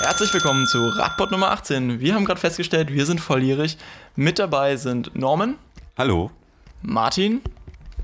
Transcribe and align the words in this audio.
Herzlich 0.00 0.32
willkommen 0.32 0.66
zu 0.66 0.88
Radbot 0.90 1.32
Nummer 1.32 1.50
18. 1.50 1.98
Wir 1.98 2.14
haben 2.14 2.24
gerade 2.24 2.38
festgestellt, 2.38 2.92
wir 2.92 3.04
sind 3.04 3.20
volljährig. 3.20 3.76
Mit 4.14 4.38
dabei 4.38 4.76
sind 4.76 5.14
Norman. 5.16 5.56
Hallo. 5.96 6.30
Martin. 6.82 7.40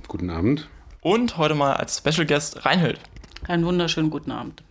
Guten 0.09 0.29
Abend. 0.29 0.69
Und 1.03 1.37
heute 1.37 1.55
mal 1.55 1.75
als 1.75 1.99
Special 1.99 2.27
Guest 2.27 2.67
Reinhild. 2.67 2.99
Einen 3.47 3.65
wunderschönen 3.65 4.11
guten 4.11 4.33
Abend. 4.33 4.65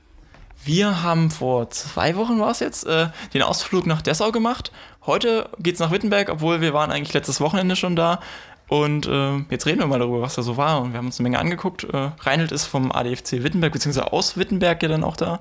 Wir 0.65 1.01
haben 1.01 1.31
vor 1.31 1.69
zwei 1.69 2.17
Wochen 2.17 2.39
war 2.41 2.51
es 2.51 2.59
jetzt, 2.59 2.85
äh, 2.85 3.07
den 3.33 3.41
Ausflug 3.41 3.85
nach 3.85 4.01
Dessau 4.01 4.31
gemacht. 4.31 4.73
Heute 5.05 5.49
geht 5.59 5.75
es 5.75 5.79
nach 5.79 5.91
Wittenberg, 5.91 6.29
obwohl 6.29 6.59
wir 6.59 6.73
waren 6.73 6.91
eigentlich 6.91 7.13
letztes 7.13 7.39
Wochenende 7.39 7.77
schon 7.77 7.95
da. 7.95 8.19
Und 8.67 9.07
äh, 9.07 9.37
jetzt 9.49 9.65
reden 9.65 9.79
wir 9.79 9.87
mal 9.87 9.99
darüber, 9.99 10.21
was 10.21 10.35
da 10.35 10.41
so 10.41 10.57
war. 10.57 10.81
Und 10.81 10.91
wir 10.91 10.97
haben 10.97 11.05
uns 11.05 11.19
eine 11.19 11.29
Menge 11.29 11.39
angeguckt. 11.39 11.85
Äh, 11.85 12.11
Reinhold 12.19 12.51
ist 12.51 12.65
vom 12.65 12.91
ADFC 12.91 13.43
Wittenberg, 13.43 13.71
beziehungsweise 13.71 14.11
aus 14.11 14.35
Wittenberg 14.37 14.83
ja 14.83 14.89
dann 14.89 15.03
auch 15.05 15.15
da. 15.15 15.39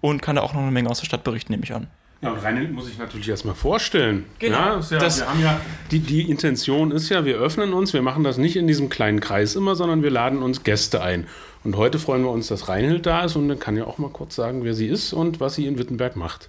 Und 0.00 0.22
kann 0.22 0.36
da 0.36 0.42
auch 0.42 0.52
noch 0.54 0.60
eine 0.62 0.70
Menge 0.70 0.90
aus 0.90 1.00
der 1.00 1.06
Stadt 1.06 1.24
berichten, 1.24 1.52
nehme 1.52 1.64
ich 1.64 1.72
an. 1.74 1.88
Ja, 2.22 2.30
und 2.30 2.38
Reinhold 2.42 2.72
muss 2.72 2.88
ich 2.88 2.96
natürlich 2.98 3.28
erstmal 3.28 3.54
vorstellen. 3.54 4.24
Genau. 4.38 4.56
Ja, 4.56 4.80
ja, 4.90 4.98
Das- 4.98 5.20
wir 5.20 5.28
haben 5.28 5.40
ja, 5.42 5.60
die, 5.90 6.00
die 6.00 6.30
Intention 6.30 6.90
ist 6.90 7.08
ja, 7.10 7.24
wir 7.24 7.36
öffnen 7.36 7.72
uns, 7.72 7.92
wir 7.92 8.02
machen 8.02 8.24
das 8.24 8.38
nicht 8.38 8.56
in 8.56 8.66
diesem 8.66 8.88
kleinen 8.88 9.20
Kreis 9.20 9.54
immer, 9.54 9.74
sondern 9.76 10.02
wir 10.02 10.10
laden 10.10 10.42
uns 10.42 10.62
Gäste 10.64 11.02
ein. 11.02 11.26
Und 11.62 11.76
heute 11.76 11.98
freuen 11.98 12.22
wir 12.22 12.30
uns, 12.30 12.46
dass 12.46 12.68
Reinhold 12.68 13.04
da 13.06 13.24
ist 13.24 13.36
und 13.36 13.48
dann 13.48 13.58
kann 13.58 13.76
ja 13.76 13.84
auch 13.84 13.98
mal 13.98 14.10
kurz 14.10 14.34
sagen, 14.34 14.64
wer 14.64 14.72
sie 14.74 14.86
ist 14.86 15.12
und 15.12 15.40
was 15.40 15.56
sie 15.56 15.66
in 15.66 15.78
Wittenberg 15.78 16.16
macht. 16.16 16.48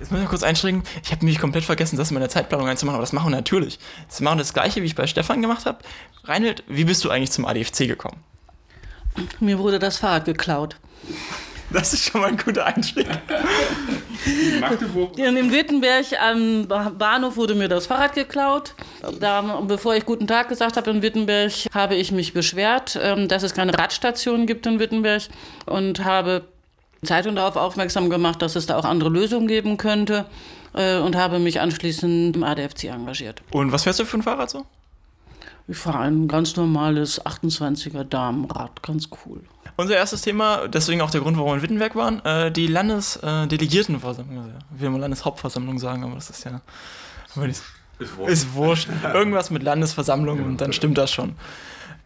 Jetzt 0.00 0.10
muss 0.12 0.20
ich 0.20 0.24
mal 0.24 0.30
kurz 0.30 0.42
einschränken. 0.44 0.82
Ich 1.02 1.10
habe 1.10 1.20
nämlich 1.24 1.38
komplett 1.38 1.64
vergessen, 1.64 1.96
das 1.98 2.10
in 2.10 2.14
meiner 2.14 2.28
Zeitplanung 2.30 2.68
einzumachen, 2.68 2.94
aber 2.96 3.02
das 3.02 3.12
machen 3.12 3.26
wir 3.32 3.36
natürlich. 3.36 3.78
Das 4.08 4.20
machen 4.20 4.36
wir 4.38 4.42
das 4.42 4.54
gleiche, 4.54 4.80
wie 4.80 4.86
ich 4.86 4.94
bei 4.94 5.06
Stefan 5.06 5.42
gemacht 5.42 5.66
habe. 5.66 5.78
Reinhold, 6.24 6.62
wie 6.68 6.84
bist 6.84 7.04
du 7.04 7.10
eigentlich 7.10 7.32
zum 7.32 7.44
ADFC 7.44 7.86
gekommen? 7.88 8.22
Mir 9.40 9.58
wurde 9.58 9.78
das 9.78 9.98
Fahrrad 9.98 10.24
geklaut. 10.24 10.76
Das 11.74 11.92
ist 11.92 12.04
schon 12.04 12.20
mal 12.20 12.28
ein 12.28 12.36
guter 12.36 12.64
Einstieg. 12.66 13.06
Magdeburg. 14.60 15.18
In 15.18 15.52
Wittenberg 15.52 16.06
am 16.20 16.66
Ba- 16.68 16.90
Bahnhof 16.96 17.36
wurde 17.36 17.54
mir 17.54 17.68
das 17.68 17.86
Fahrrad 17.86 18.14
geklaut. 18.14 18.74
Da, 19.20 19.40
bevor 19.66 19.94
ich 19.94 20.06
guten 20.06 20.26
Tag 20.26 20.48
gesagt 20.48 20.76
habe 20.76 20.90
in 20.90 21.02
Wittenberg, 21.02 21.52
habe 21.74 21.94
ich 21.96 22.12
mich 22.12 22.32
beschwert, 22.32 22.98
ähm, 23.02 23.28
dass 23.28 23.42
es 23.42 23.54
keine 23.54 23.76
Radstation 23.78 24.46
gibt 24.46 24.66
in 24.66 24.78
Wittenberg 24.78 25.22
und 25.66 26.04
habe 26.04 26.44
Zeitung 27.04 27.36
darauf 27.36 27.56
aufmerksam 27.56 28.08
gemacht, 28.08 28.40
dass 28.40 28.56
es 28.56 28.66
da 28.66 28.78
auch 28.78 28.84
andere 28.84 29.10
Lösungen 29.10 29.46
geben 29.46 29.76
könnte 29.76 30.24
äh, 30.74 30.98
und 30.98 31.16
habe 31.16 31.38
mich 31.38 31.60
anschließend 31.60 32.36
im 32.36 32.44
ADFC 32.44 32.84
engagiert. 32.84 33.42
Und 33.50 33.72
was 33.72 33.82
fährst 33.82 33.98
du 34.00 34.04
für 34.06 34.16
ein 34.18 34.22
Fahrrad 34.22 34.48
so? 34.50 34.64
Ich 35.68 35.76
fahre 35.76 36.00
ein 36.00 36.28
ganz 36.28 36.56
normales 36.56 37.24
28er 37.24 38.04
Damenrad, 38.04 38.82
ganz 38.82 39.08
cool. 39.26 39.40
Unser 39.76 39.96
erstes 39.96 40.22
Thema, 40.22 40.68
deswegen 40.68 41.00
auch 41.00 41.10
der 41.10 41.20
Grund, 41.20 41.36
warum 41.36 41.50
wir 41.50 41.56
in 41.56 41.62
Wittenberg 41.62 41.96
waren, 41.96 42.24
äh, 42.24 42.50
die 42.52 42.66
Landesdelegiertenversammlung. 42.68 44.38
Also, 44.38 44.50
ich 44.74 44.80
will 44.80 44.90
mal 44.90 45.00
Landeshauptversammlung 45.00 45.78
sagen, 45.78 46.04
aber 46.04 46.14
das 46.14 46.30
ist 46.30 46.44
ja. 46.44 46.60
aber 47.34 47.48
das- 47.48 47.62
Ist 48.26 48.54
wurscht. 48.54 48.88
Irgendwas 49.14 49.50
mit 49.50 49.62
Landesversammlung 49.62 50.42
und 50.44 50.60
dann 50.60 50.72
stimmt 50.72 50.98
das 50.98 51.12
schon. 51.12 51.34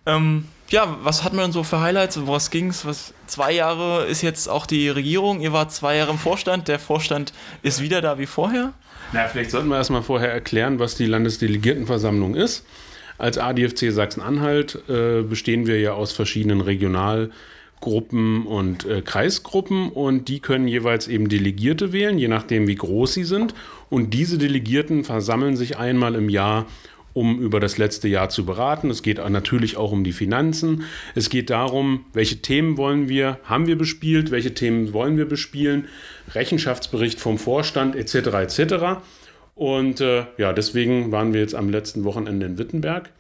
Ähm, 0.06 0.47
ja, 0.70 0.97
was 1.02 1.25
hat 1.25 1.33
man 1.33 1.44
denn 1.47 1.52
so 1.52 1.62
für 1.64 1.80
Highlights? 1.80 2.19
Was 2.27 2.50
ging's? 2.50 2.84
Was, 2.84 3.14
zwei 3.27 3.52
Jahre 3.52 4.05
ist 4.05 4.20
jetzt 4.22 4.48
auch 4.48 4.66
die 4.66 4.88
Regierung. 4.91 5.41
Ihr 5.41 5.53
wart 5.53 5.72
zwei 5.72 5.97
Jahre 5.97 6.10
im 6.12 6.19
Vorstand. 6.19 6.69
Der 6.69 6.78
Vorstand 6.78 7.32
ist 7.62 7.80
wieder 7.82 8.00
da 8.03 8.19
wie 8.19 8.27
vorher. 8.27 8.72
Na, 9.12 9.27
vielleicht 9.28 9.50
sollten 9.50 9.69
wir 9.69 9.77
erstmal 9.77 10.03
vorher 10.03 10.30
erklären, 10.30 10.78
was 10.78 10.94
die 10.94 11.06
Landesdelegiertenversammlung 11.06 12.34
ist. 12.34 12.66
Als 13.16 13.38
ADFC 13.38 13.91
Sachsen-Anhalt 13.91 14.78
äh, 14.88 15.22
bestehen 15.22 15.66
wir 15.66 15.80
ja 15.80 15.92
aus 15.92 16.12
verschiedenen 16.12 16.60
Regionalgruppen 17.79 18.47
und 18.47 18.84
äh, 18.84 19.03
Kreisgruppen 19.03 19.91
und 19.91 20.29
die 20.29 20.41
können 20.41 20.69
jeweils 20.69 21.09
eben 21.09 21.29
Delegierte 21.29 21.93
wählen, 21.93 22.19
je 22.19 22.29
nachdem 22.29 22.67
wie 22.67 22.75
groß 22.75 23.15
sie 23.15 23.25
sind. 23.25 23.55
Und 23.91 24.12
diese 24.15 24.39
Delegierten 24.39 25.05
versammeln 25.05 25.57
sich 25.57 25.79
einmal 25.79 26.15
im 26.15 26.29
Jahr 26.29 26.67
um 27.15 27.41
über 27.41 27.59
das 27.59 27.79
letzte 27.79 28.06
Jahr 28.06 28.29
zu 28.29 28.45
beraten. 28.45 28.91
Es 28.91 29.03
geht 29.03 29.19
natürlich 29.19 29.77
auch 29.77 29.91
um 29.91 30.05
die 30.05 30.12
Finanzen. 30.12 30.84
Es 31.15 31.31
geht 31.31 31.50
darum, 31.50 32.05
welche 32.12 32.43
Themen 32.43 32.77
wollen 32.77 33.09
wir, 33.09 33.41
haben 33.44 33.67
wir 33.67 33.77
bespielt, 33.77 34.31
welche 34.31 34.55
Themen 34.55 34.93
wollen 34.93 35.17
wir 35.17 35.27
bespielen, 35.27 35.88
Rechenschaftsbericht 36.34 37.19
vom 37.19 37.38
Vorstand 37.38 37.97
etc. 37.97 38.15
etc. 38.15 39.00
Und 39.56 40.00
äh, 40.00 40.27
ja, 40.37 40.53
deswegen 40.53 41.11
waren 41.11 41.33
wir 41.33 41.41
jetzt 41.41 41.56
am 41.56 41.71
letzten 41.71 42.05
Wochenende 42.05 42.47
in 42.47 42.59
Wittenberg. 42.59 43.11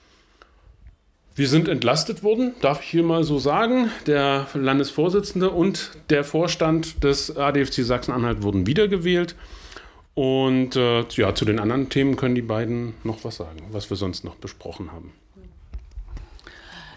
Wir 1.38 1.46
sind 1.46 1.68
entlastet 1.68 2.24
worden, 2.24 2.56
darf 2.62 2.82
ich 2.82 2.88
hier 2.88 3.04
mal 3.04 3.22
so 3.22 3.38
sagen. 3.38 3.92
Der 4.08 4.48
Landesvorsitzende 4.54 5.50
und 5.50 5.92
der 6.10 6.24
Vorstand 6.24 7.04
des 7.04 7.36
ADFC 7.36 7.84
Sachsen-Anhalt 7.84 8.42
wurden 8.42 8.66
wiedergewählt. 8.66 9.36
Und 10.14 10.74
äh, 10.74 11.04
ja, 11.10 11.36
zu 11.36 11.44
den 11.44 11.60
anderen 11.60 11.90
Themen 11.90 12.16
können 12.16 12.34
die 12.34 12.42
beiden 12.42 12.94
noch 13.04 13.22
was 13.22 13.36
sagen, 13.36 13.60
was 13.70 13.88
wir 13.88 13.96
sonst 13.96 14.24
noch 14.24 14.34
besprochen 14.34 14.90
haben. 14.90 15.12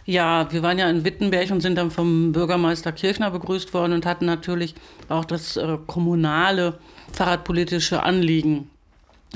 Ja, 0.05 0.51
wir 0.51 0.63
waren 0.63 0.79
ja 0.79 0.89
in 0.89 1.05
Wittenberg 1.05 1.51
und 1.51 1.61
sind 1.61 1.75
dann 1.75 1.91
vom 1.91 2.31
Bürgermeister 2.31 2.91
Kirchner 2.91 3.29
begrüßt 3.29 3.75
worden 3.75 3.93
und 3.93 4.07
hatten 4.07 4.25
natürlich 4.25 4.73
auch 5.07 5.25
das 5.25 5.55
äh, 5.55 5.77
kommunale 5.85 6.79
fahrradpolitische 7.13 8.01
Anliegen 8.01 8.71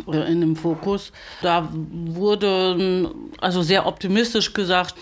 in 0.07 0.41
dem 0.41 0.55
Fokus. 0.55 1.11
Da 1.41 1.69
wurde 1.71 2.75
ähm, 2.79 3.31
also 3.39 3.61
sehr 3.61 3.85
optimistisch 3.85 4.53
gesagt, 4.53 4.95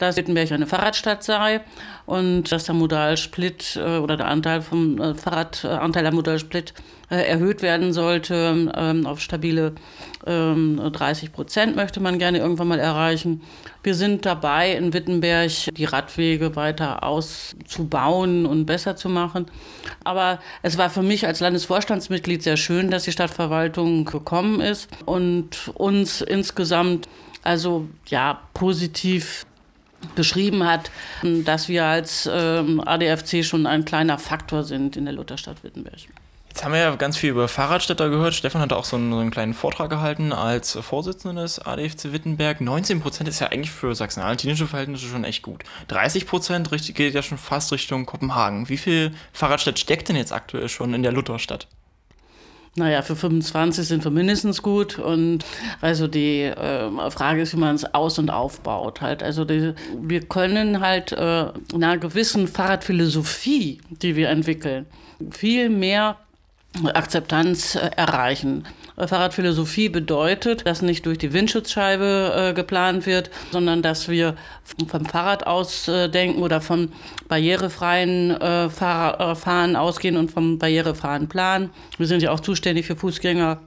dass 0.00 0.16
Wittenberg 0.16 0.50
eine 0.50 0.66
Fahrradstadt 0.66 1.22
sei 1.22 1.60
und 2.06 2.50
dass 2.50 2.64
der 2.64 2.74
Modalsplit 2.74 3.76
äh, 3.76 3.98
oder 3.98 4.16
der 4.16 4.26
Anteil 4.26 4.62
vom 4.62 4.98
äh, 4.98 5.14
Fahrradanteil 5.14 6.02
der 6.02 6.14
Modalsplit 6.14 6.72
äh, 7.10 7.16
erhöht 7.28 7.60
werden 7.60 7.92
sollte 7.92 8.72
ähm, 8.74 9.06
auf 9.06 9.20
stabile 9.20 9.74
ähm, 10.26 10.80
30 10.92 11.32
Prozent 11.32 11.76
möchte 11.76 12.00
man 12.00 12.18
gerne 12.18 12.38
irgendwann 12.38 12.68
mal 12.68 12.78
erreichen. 12.78 13.42
Wir 13.82 13.94
sind 13.94 14.26
dabei, 14.26 14.72
in 14.72 14.92
Wittenberg 14.92 15.50
die 15.74 15.84
Radwege 15.84 16.56
weiter 16.56 17.02
auszubauen 17.02 18.46
und 18.46 18.66
besser 18.66 18.96
zu 18.96 19.08
machen. 19.08 19.46
Aber 20.04 20.38
es 20.62 20.78
war 20.78 20.90
für 20.90 21.02
mich 21.02 21.26
als 21.26 21.40
Landesvorstandsmitglied 21.40 22.42
sehr 22.42 22.56
schön, 22.56 22.90
dass 22.90 23.04
die 23.04 23.12
Stadtverwaltung 23.12 24.04
gekommen 24.04 24.60
ist 24.60 24.88
und 25.04 25.70
uns 25.74 26.20
insgesamt 26.20 27.08
also 27.42 27.88
ja 28.08 28.40
positiv 28.52 29.46
beschrieben 30.14 30.66
hat, 30.66 30.90
dass 31.44 31.68
wir 31.68 31.84
als 31.84 32.28
ähm, 32.32 32.80
ADFC 32.84 33.44
schon 33.44 33.66
ein 33.66 33.84
kleiner 33.84 34.18
Faktor 34.18 34.64
sind 34.64 34.96
in 34.96 35.04
der 35.04 35.14
Lutherstadt 35.14 35.62
Wittenberg. 35.62 35.98
Jetzt 36.48 36.64
haben 36.64 36.72
wir 36.72 36.80
ja 36.80 36.94
ganz 36.96 37.16
viel 37.16 37.30
über 37.30 37.46
Fahrradstädter 37.46 38.08
gehört. 38.10 38.34
Stefan 38.34 38.60
hat 38.60 38.72
auch 38.72 38.84
so 38.84 38.96
einen, 38.96 39.12
so 39.12 39.18
einen 39.20 39.30
kleinen 39.30 39.54
Vortrag 39.54 39.88
gehalten 39.88 40.32
als 40.32 40.72
Vorsitzender 40.80 41.42
des 41.42 41.60
ADFC 41.60 42.12
Wittenberg. 42.12 42.60
19% 42.60 43.28
ist 43.28 43.38
ja 43.38 43.46
eigentlich 43.46 43.70
für 43.70 43.94
sachsen-anhaltinische 43.94 44.66
Verhältnisse 44.66 45.06
schon 45.06 45.22
echt 45.22 45.42
gut. 45.42 45.62
30% 45.90 46.72
richt- 46.72 46.92
geht 46.96 47.14
ja 47.14 47.22
schon 47.22 47.38
fast 47.38 47.70
Richtung 47.70 48.04
Kopenhagen. 48.04 48.68
Wie 48.68 48.78
viel 48.78 49.12
Fahrradstadt 49.32 49.78
steckt 49.78 50.08
denn 50.08 50.16
jetzt 50.16 50.32
aktuell 50.32 50.68
schon 50.68 50.92
in 50.92 51.04
der 51.04 51.12
Lutherstadt? 51.12 51.68
Naja, 52.76 53.02
für 53.02 53.16
25 53.16 53.86
sind 53.86 54.04
wir 54.04 54.12
mindestens 54.12 54.62
gut. 54.62 54.98
Und 54.98 55.44
also 55.80 56.06
die 56.06 56.42
äh, 56.42 57.10
Frage 57.10 57.42
ist, 57.42 57.52
wie 57.54 57.58
man 57.60 57.74
es 57.74 57.84
aus- 57.94 58.18
und 58.18 58.30
aufbaut. 58.30 59.00
Halt. 59.00 59.22
Also 59.22 59.44
die, 59.44 59.74
wir 60.00 60.20
können 60.20 60.80
halt 60.80 61.12
äh, 61.12 61.48
in 61.72 61.82
einer 61.82 61.98
gewissen 61.98 62.46
Fahrradphilosophie, 62.46 63.80
die 63.90 64.14
wir 64.14 64.28
entwickeln, 64.28 64.86
viel 65.30 65.68
mehr 65.68 66.16
Akzeptanz 66.94 67.74
äh, 67.74 67.90
erreichen. 67.96 68.64
Äh, 68.96 69.06
Fahrradphilosophie 69.06 69.88
bedeutet, 69.88 70.66
dass 70.66 70.82
nicht 70.82 71.04
durch 71.06 71.18
die 71.18 71.32
Windschutzscheibe 71.32 72.50
äh, 72.50 72.54
geplant 72.54 73.06
wird, 73.06 73.30
sondern 73.50 73.82
dass 73.82 74.08
wir 74.08 74.36
vom 74.86 75.04
Fahrrad 75.04 75.46
aus 75.46 75.88
äh, 75.88 76.08
denken 76.08 76.42
oder 76.42 76.60
von 76.60 76.92
barrierefreien 77.28 78.30
äh, 78.40 78.70
Fahr 78.70 79.20
äh, 79.20 79.34
Fahren 79.34 79.76
ausgehen 79.76 80.16
und 80.16 80.30
vom 80.30 80.58
barrierefreien 80.58 81.28
Plan. 81.28 81.70
Wir 81.98 82.06
sind 82.06 82.22
ja 82.22 82.30
auch 82.30 82.40
zuständig 82.40 82.86
für 82.86 82.96
Fußgänger 82.96 83.60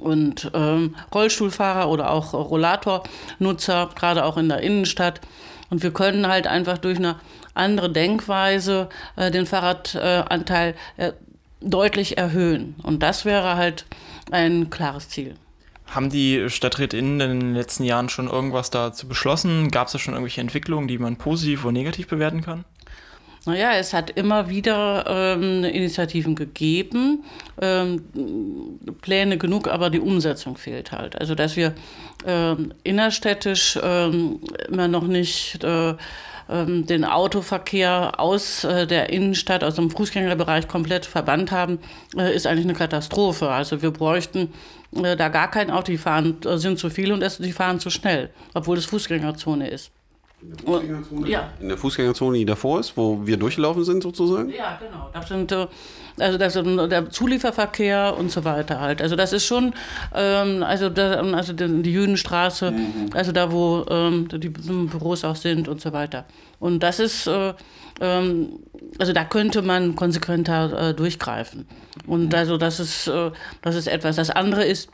und 0.00 0.50
ähm, 0.54 0.96
Rollstuhlfahrer 1.14 1.90
oder 1.90 2.10
auch 2.10 2.32
Rollatornutzer, 2.32 3.90
gerade 3.94 4.24
auch 4.24 4.38
in 4.38 4.48
der 4.48 4.60
Innenstadt. 4.60 5.20
Und 5.68 5.82
wir 5.82 5.92
können 5.92 6.26
halt 6.28 6.46
einfach 6.46 6.78
durch 6.78 6.98
eine 6.98 7.16
andere 7.54 7.90
Denkweise 7.90 8.88
den 9.16 9.46
Fahrradanteil 9.46 10.74
äh, 10.96 11.12
deutlich 11.64 12.18
erhöhen. 12.18 12.74
Und 12.82 13.02
das 13.02 13.24
wäre 13.24 13.56
halt 13.56 13.86
ein 14.30 14.70
klares 14.70 15.08
Ziel. 15.08 15.34
Haben 15.86 16.08
die 16.08 16.48
StadträtInnen 16.48 17.20
in 17.20 17.40
den 17.40 17.54
letzten 17.54 17.84
Jahren 17.84 18.08
schon 18.08 18.28
irgendwas 18.28 18.70
dazu 18.70 19.06
beschlossen? 19.06 19.70
Gab 19.70 19.88
es 19.88 19.92
da 19.92 19.98
schon 19.98 20.14
irgendwelche 20.14 20.40
Entwicklungen, 20.40 20.88
die 20.88 20.98
man 20.98 21.16
positiv 21.16 21.64
oder 21.64 21.72
negativ 21.72 22.08
bewerten 22.08 22.40
kann? 22.40 22.64
Naja, 23.44 23.72
es 23.74 23.92
hat 23.92 24.10
immer 24.10 24.48
wieder 24.48 25.04
ähm, 25.08 25.64
Initiativen 25.64 26.36
gegeben, 26.36 27.24
ähm, 27.60 28.04
Pläne 29.00 29.36
genug, 29.36 29.66
aber 29.66 29.90
die 29.90 29.98
Umsetzung 29.98 30.56
fehlt 30.56 30.92
halt. 30.92 31.20
Also 31.20 31.34
dass 31.34 31.56
wir 31.56 31.74
ähm, 32.24 32.72
innerstädtisch 32.84 33.78
ähm, 33.82 34.40
immer 34.68 34.86
noch 34.86 35.08
nicht 35.08 35.62
äh, 35.64 35.94
ähm, 36.48 36.86
den 36.86 37.04
Autoverkehr 37.04 38.18
aus 38.18 38.64
äh, 38.64 38.86
der 38.86 39.10
Innenstadt, 39.10 39.64
aus 39.64 39.76
dem 39.76 39.90
Fußgängerbereich 39.90 40.68
komplett 40.68 41.06
verbannt 41.06 41.52
haben, 41.52 41.78
äh, 42.16 42.34
ist 42.34 42.46
eigentlich 42.46 42.66
eine 42.66 42.74
Katastrophe. 42.74 43.50
Also 43.50 43.82
wir 43.82 43.90
bräuchten 43.90 44.52
äh, 44.94 45.16
da 45.16 45.28
gar 45.28 45.50
kein 45.50 45.70
Auto, 45.70 45.92
die 45.92 45.98
fahren, 45.98 46.36
äh, 46.44 46.56
sind 46.58 46.78
zu 46.78 46.90
viel 46.90 47.12
und 47.12 47.22
die 47.38 47.52
fahren 47.52 47.80
zu 47.80 47.90
schnell, 47.90 48.30
obwohl 48.54 48.78
es 48.78 48.86
Fußgängerzone 48.86 49.68
ist. 49.68 49.90
In 50.42 50.50
der 50.50 50.58
Fußgängerzone, 50.58 51.28
ja. 51.28 51.50
in 51.60 51.68
der 51.68 51.78
Fußgängerzone 51.78 52.38
die 52.38 52.44
davor 52.44 52.80
ist, 52.80 52.96
wo 52.96 53.24
wir 53.24 53.36
durchgelaufen 53.36 53.84
sind 53.84 54.02
sozusagen? 54.02 54.50
Ja, 54.50 54.78
genau. 54.80 55.08
Das 55.12 55.28
sind, 55.28 55.52
äh, 55.52 55.68
also 56.18 56.38
das 56.38 56.56
ist 56.56 56.90
der 56.90 57.10
Zulieferverkehr 57.10 58.16
und 58.18 58.30
so 58.30 58.44
weiter 58.44 58.80
halt. 58.80 59.00
Also 59.00 59.14
das 59.14 59.32
ist 59.32 59.46
schon, 59.46 59.72
ähm, 60.14 60.62
also, 60.62 60.88
da, 60.88 61.20
also 61.20 61.52
die 61.52 61.92
Jüdenstraße, 61.92 62.72
mhm. 62.72 63.10
also 63.14 63.30
da, 63.32 63.52
wo 63.52 63.86
ähm, 63.88 64.28
die 64.28 64.48
Büros 64.48 65.24
auch 65.24 65.36
sind 65.36 65.68
und 65.68 65.80
so 65.80 65.92
weiter. 65.92 66.24
Und 66.58 66.82
das 66.82 66.98
ist, 66.98 67.28
äh, 67.28 67.54
ähm, 68.00 68.58
also 68.98 69.12
da 69.12 69.24
könnte 69.24 69.62
man 69.62 69.94
konsequenter 69.94 70.90
äh, 70.90 70.94
durchgreifen. 70.94 71.66
Und 72.06 72.32
mhm. 72.32 72.34
also 72.34 72.58
das 72.58 72.80
ist, 72.80 73.06
äh, 73.06 73.30
das 73.62 73.76
ist 73.76 73.86
etwas. 73.86 74.16
Das 74.16 74.30
andere 74.30 74.64
ist, 74.64 74.90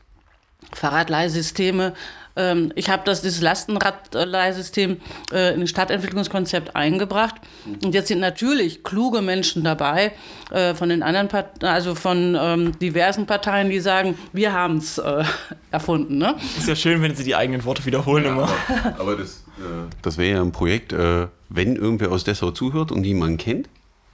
Fahrradleihsysteme 0.72 1.94
ähm, 2.38 2.72
ich 2.76 2.88
habe 2.88 3.02
das 3.04 3.20
dieses 3.20 3.40
Lastenradleihsystem 3.40 4.98
äh, 5.32 5.54
in 5.54 5.60
das 5.60 5.70
Stadtentwicklungskonzept 5.70 6.74
eingebracht. 6.76 7.34
Und 7.82 7.92
jetzt 7.94 8.08
sind 8.08 8.20
natürlich 8.20 8.82
kluge 8.84 9.20
Menschen 9.20 9.64
dabei 9.64 10.12
äh, 10.50 10.74
von 10.74 10.88
den 10.88 11.02
anderen, 11.02 11.28
Part 11.28 11.62
also 11.64 11.94
von 11.94 12.36
ähm, 12.40 12.78
diversen 12.78 13.26
Parteien, 13.26 13.68
die 13.68 13.80
sagen, 13.80 14.16
wir 14.32 14.52
haben 14.52 14.78
es 14.78 14.98
äh, 14.98 15.24
erfunden. 15.70 16.18
Ne? 16.18 16.36
Ist 16.56 16.68
ja 16.68 16.76
schön, 16.76 17.02
wenn 17.02 17.14
sie 17.14 17.24
die 17.24 17.34
eigenen 17.34 17.64
Worte 17.64 17.84
wiederholen 17.84 18.24
ja, 18.24 18.30
immer. 18.30 18.44
Aber, 18.44 18.94
aber 19.00 19.16
das, 19.16 19.44
äh, 19.58 19.90
das 20.02 20.16
wäre 20.16 20.36
ja 20.36 20.42
ein 20.42 20.52
Projekt, 20.52 20.92
äh, 20.92 21.26
wenn 21.48 21.76
irgendwer 21.76 22.12
aus 22.12 22.24
Dessau 22.24 22.52
zuhört 22.52 22.92
und 22.92 23.02
die 23.02 23.14
man 23.14 23.36
kennt, 23.36 23.68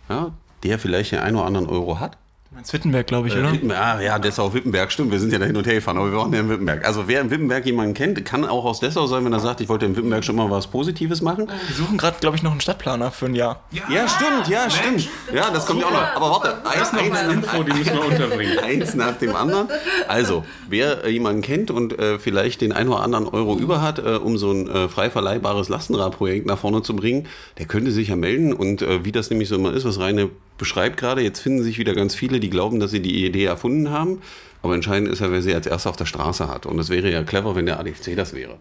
ja, 0.08 0.32
der 0.62 0.78
vielleicht 0.78 1.12
den 1.12 1.20
einen 1.20 1.36
oder 1.36 1.46
anderen 1.46 1.66
Euro 1.68 2.00
hat 2.00 2.16
Meinst 2.54 2.72
Wittenberg, 2.72 3.04
glaube 3.08 3.26
ich, 3.26 3.34
äh, 3.34 3.40
oder? 3.40 3.52
Wittenberg, 3.52 3.80
ah, 3.80 4.00
ja, 4.00 4.16
Dessau, 4.16 4.54
Wittenberg, 4.54 4.92
stimmt. 4.92 5.10
Wir 5.10 5.18
sind 5.18 5.32
ja 5.32 5.40
da 5.40 5.44
hin 5.44 5.56
und 5.56 5.66
her 5.66 5.74
gefahren, 5.74 5.98
aber 5.98 6.12
wir 6.12 6.18
waren 6.18 6.32
ja 6.32 6.38
in 6.38 6.48
Wittenberg. 6.48 6.86
Also 6.86 7.08
wer 7.08 7.20
in 7.20 7.28
Wittenberg 7.28 7.66
jemanden 7.66 7.94
kennt, 7.94 8.24
kann 8.24 8.44
auch 8.44 8.64
aus 8.64 8.78
Dessau 8.78 9.08
sein, 9.08 9.24
wenn 9.24 9.32
er 9.32 9.40
sagt, 9.40 9.60
ich 9.60 9.68
wollte 9.68 9.86
in 9.86 9.96
Wittenberg 9.96 10.24
schon 10.24 10.36
mal 10.36 10.48
was 10.48 10.68
Positives 10.68 11.20
machen. 11.20 11.48
Wir 11.48 11.76
suchen 11.76 11.98
gerade, 11.98 12.16
glaube 12.20 12.36
ich, 12.36 12.44
noch 12.44 12.52
einen 12.52 12.60
Stadtplaner 12.60 13.10
für 13.10 13.26
ein 13.26 13.34
Jahr. 13.34 13.64
Ja, 13.72 13.82
ja 13.90 14.08
stimmt, 14.08 14.46
ja, 14.48 14.60
Mensch. 14.60 14.76
stimmt. 14.76 15.08
Ja, 15.34 15.50
das 15.50 15.66
kommt 15.66 15.80
ja 15.80 15.88
auch 15.88 15.90
noch. 15.90 16.14
Aber 16.14 16.30
warte, 16.30 16.64
eins, 16.64 16.92
noch 16.92 17.02
eins, 17.02 17.32
Info, 17.32 17.62
die 17.64 17.72
müssen 17.72 17.92
wir 17.92 18.06
unterbringen. 18.06 18.58
eins 18.62 18.94
nach 18.94 19.18
dem 19.18 19.34
anderen. 19.34 19.66
Also, 20.06 20.44
wer 20.68 21.10
jemanden 21.10 21.42
kennt 21.42 21.72
und 21.72 21.98
äh, 21.98 22.20
vielleicht 22.20 22.60
den 22.60 22.72
einen 22.72 22.88
oder 22.88 23.00
anderen 23.00 23.26
Euro 23.26 23.58
über 23.58 23.82
hat, 23.82 23.98
äh, 23.98 24.12
um 24.12 24.38
so 24.38 24.52
ein 24.52 24.68
äh, 24.68 24.88
frei 24.88 25.10
verleihbares 25.10 25.68
Lastenradprojekt 25.68 26.46
nach 26.46 26.58
vorne 26.58 26.82
zu 26.82 26.94
bringen, 26.94 27.26
der 27.58 27.66
könnte 27.66 27.90
sich 27.90 28.08
ja 28.08 28.16
melden. 28.16 28.52
Und 28.52 28.80
äh, 28.80 29.04
wie 29.04 29.10
das 29.10 29.30
nämlich 29.30 29.48
so 29.48 29.56
immer 29.56 29.72
ist, 29.72 29.84
was 29.84 29.98
reine 29.98 30.30
beschreibt 30.58 30.96
gerade, 30.96 31.22
jetzt 31.22 31.40
finden 31.40 31.62
sich 31.62 31.78
wieder 31.78 31.94
ganz 31.94 32.14
viele, 32.14 32.40
die 32.40 32.50
glauben, 32.50 32.80
dass 32.80 32.90
sie 32.90 33.00
die 33.00 33.24
Idee 33.26 33.44
erfunden 33.44 33.90
haben. 33.90 34.22
Aber 34.62 34.74
entscheidend 34.74 35.10
ist 35.10 35.20
ja, 35.20 35.30
wer 35.30 35.42
sie 35.42 35.54
als 35.54 35.66
erster 35.66 35.90
auf 35.90 35.96
der 35.96 36.06
Straße 36.06 36.48
hat. 36.48 36.64
Und 36.64 36.78
es 36.78 36.88
wäre 36.88 37.10
ja 37.10 37.22
clever, 37.22 37.54
wenn 37.54 37.66
der 37.66 37.78
ADFC 37.78 38.16
das 38.16 38.32
wäre. 38.32 38.58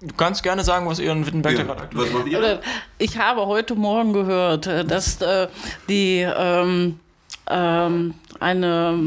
Du 0.00 0.14
kannst 0.16 0.42
gerne 0.42 0.64
sagen, 0.64 0.86
was 0.86 0.98
ihr 0.98 1.12
in 1.12 1.26
Wittenberg 1.26 1.58
ja. 1.58 1.64
gerade 1.64 1.88
Was 1.92 2.12
macht 2.12 2.26
ihr? 2.26 2.60
Ich 2.98 3.18
habe 3.18 3.46
heute 3.46 3.76
Morgen 3.76 4.12
gehört, 4.12 4.66
äh, 4.66 4.84
dass 4.84 5.20
äh, 5.22 5.46
die 5.88 6.20
ähm, 6.20 6.98
eine 7.46 8.98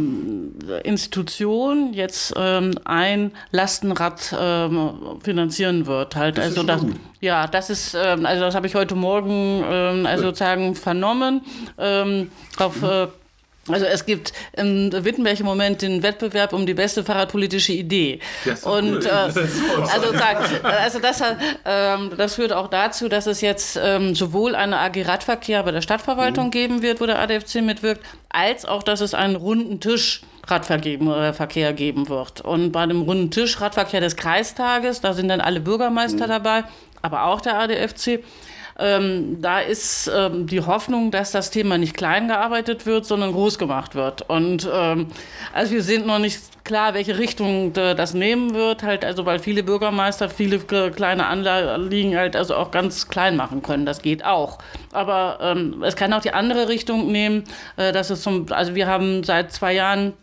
äh, 0.69 0.87
Institution 0.87 1.93
jetzt 1.93 2.33
ähm, 2.37 2.77
ein 2.83 3.31
Lastenrad 3.51 4.35
ähm, 4.37 5.19
finanzieren 5.23 5.85
wird. 5.85 6.15
Halt. 6.15 6.37
Das 6.37 6.45
also 6.45 6.63
das, 6.63 6.85
ja, 7.21 7.47
das 7.47 7.69
ist, 7.69 7.95
ähm, 7.95 8.25
also 8.25 8.43
das 8.43 8.55
habe 8.55 8.67
ich 8.67 8.75
heute 8.75 8.95
Morgen 8.95 9.63
ähm, 9.69 10.05
also 10.05 10.25
sozusagen 10.25 10.75
vernommen. 10.75 11.41
Ähm, 11.77 12.29
auf 12.57 12.83
äh, 12.83 13.07
also 13.67 13.85
es 13.85 14.05
gibt 14.05 14.31
in 14.53 14.91
Wittenberg 14.91 15.39
im 15.39 15.45
Moment 15.45 15.81
den 15.81 16.03
Wettbewerb 16.03 16.53
um 16.53 16.65
die 16.65 16.75
beste 16.75 17.03
fahrradpolitische 17.03 17.73
Idee. 17.73 18.19
Das 18.45 18.63
und 18.63 18.97
cool. 18.97 19.05
äh, 19.05 19.09
also, 19.09 19.39
also 20.63 20.99
das, 20.99 21.23
ähm, 21.65 22.11
das 22.15 22.35
führt 22.35 22.53
auch 22.53 22.67
dazu, 22.67 23.09
dass 23.09 23.25
es 23.25 23.41
jetzt 23.41 23.79
ähm, 23.81 24.13
sowohl 24.13 24.55
eine 24.55 24.79
AG 24.79 25.01
Radverkehr 25.05 25.63
bei 25.63 25.71
der 25.71 25.81
Stadtverwaltung 25.81 26.47
mhm. 26.47 26.51
geben 26.51 26.81
wird, 26.83 27.01
wo 27.01 27.07
der 27.07 27.19
ADFC 27.19 27.61
mitwirkt, 27.61 28.05
als 28.29 28.65
auch, 28.65 28.83
dass 28.83 29.01
es 29.01 29.15
einen 29.15 29.35
runden 29.35 29.79
Tisch 29.79 30.21
Radverkehr 30.47 31.73
geben 31.73 32.07
wird. 32.07 32.41
Und 32.41 32.71
bei 32.71 32.85
dem 32.85 33.01
runden 33.01 33.31
Tisch 33.31 33.59
Radverkehr 33.59 33.99
des 33.99 34.15
Kreistages, 34.15 35.01
da 35.01 35.13
sind 35.13 35.29
dann 35.29 35.41
alle 35.41 35.59
Bürgermeister 35.59 36.27
mhm. 36.27 36.31
dabei, 36.31 36.63
aber 37.01 37.23
auch 37.25 37.41
der 37.41 37.57
ADFC. 37.59 38.23
Ähm, 38.77 39.41
da 39.41 39.59
ist 39.59 40.11
ähm, 40.13 40.47
die 40.47 40.61
Hoffnung, 40.61 41.11
dass 41.11 41.31
das 41.31 41.49
Thema 41.49 41.77
nicht 41.77 41.95
klein 41.95 42.27
gearbeitet 42.27 42.85
wird, 42.85 43.05
sondern 43.05 43.31
groß 43.31 43.57
gemacht 43.57 43.95
wird. 43.95 44.29
Und 44.29 44.69
ähm, 44.71 45.07
also 45.53 45.73
wir 45.73 45.83
sind 45.83 46.05
noch 46.05 46.19
nicht 46.19 46.41
klar, 46.65 46.93
welche 46.93 47.17
Richtung 47.17 47.73
das 47.73 48.13
nehmen 48.13 48.55
wird, 48.55 48.83
halt, 48.83 49.05
also 49.05 49.25
weil 49.25 49.39
viele 49.39 49.63
Bürgermeister 49.63 50.29
viele 50.29 50.59
kleine 50.59 51.27
Anliegen 51.27 52.17
halt 52.17 52.35
also 52.35 52.55
auch 52.55 52.71
ganz 52.71 53.07
klein 53.07 53.37
machen 53.37 53.61
können. 53.61 53.85
Das 53.85 54.01
geht 54.01 54.25
auch. 54.25 54.57
Aber 54.91 55.37
ähm, 55.41 55.83
es 55.83 55.95
kann 55.95 56.11
auch 56.11 56.21
die 56.21 56.33
andere 56.33 56.67
Richtung 56.67 57.11
nehmen, 57.11 57.43
äh, 57.77 57.93
dass 57.93 58.09
es 58.09 58.21
zum, 58.21 58.47
also 58.51 58.75
wir 58.75 58.87
haben 58.87 59.23
seit 59.23 59.51
zwei 59.51 59.73
Jahren 59.73 60.13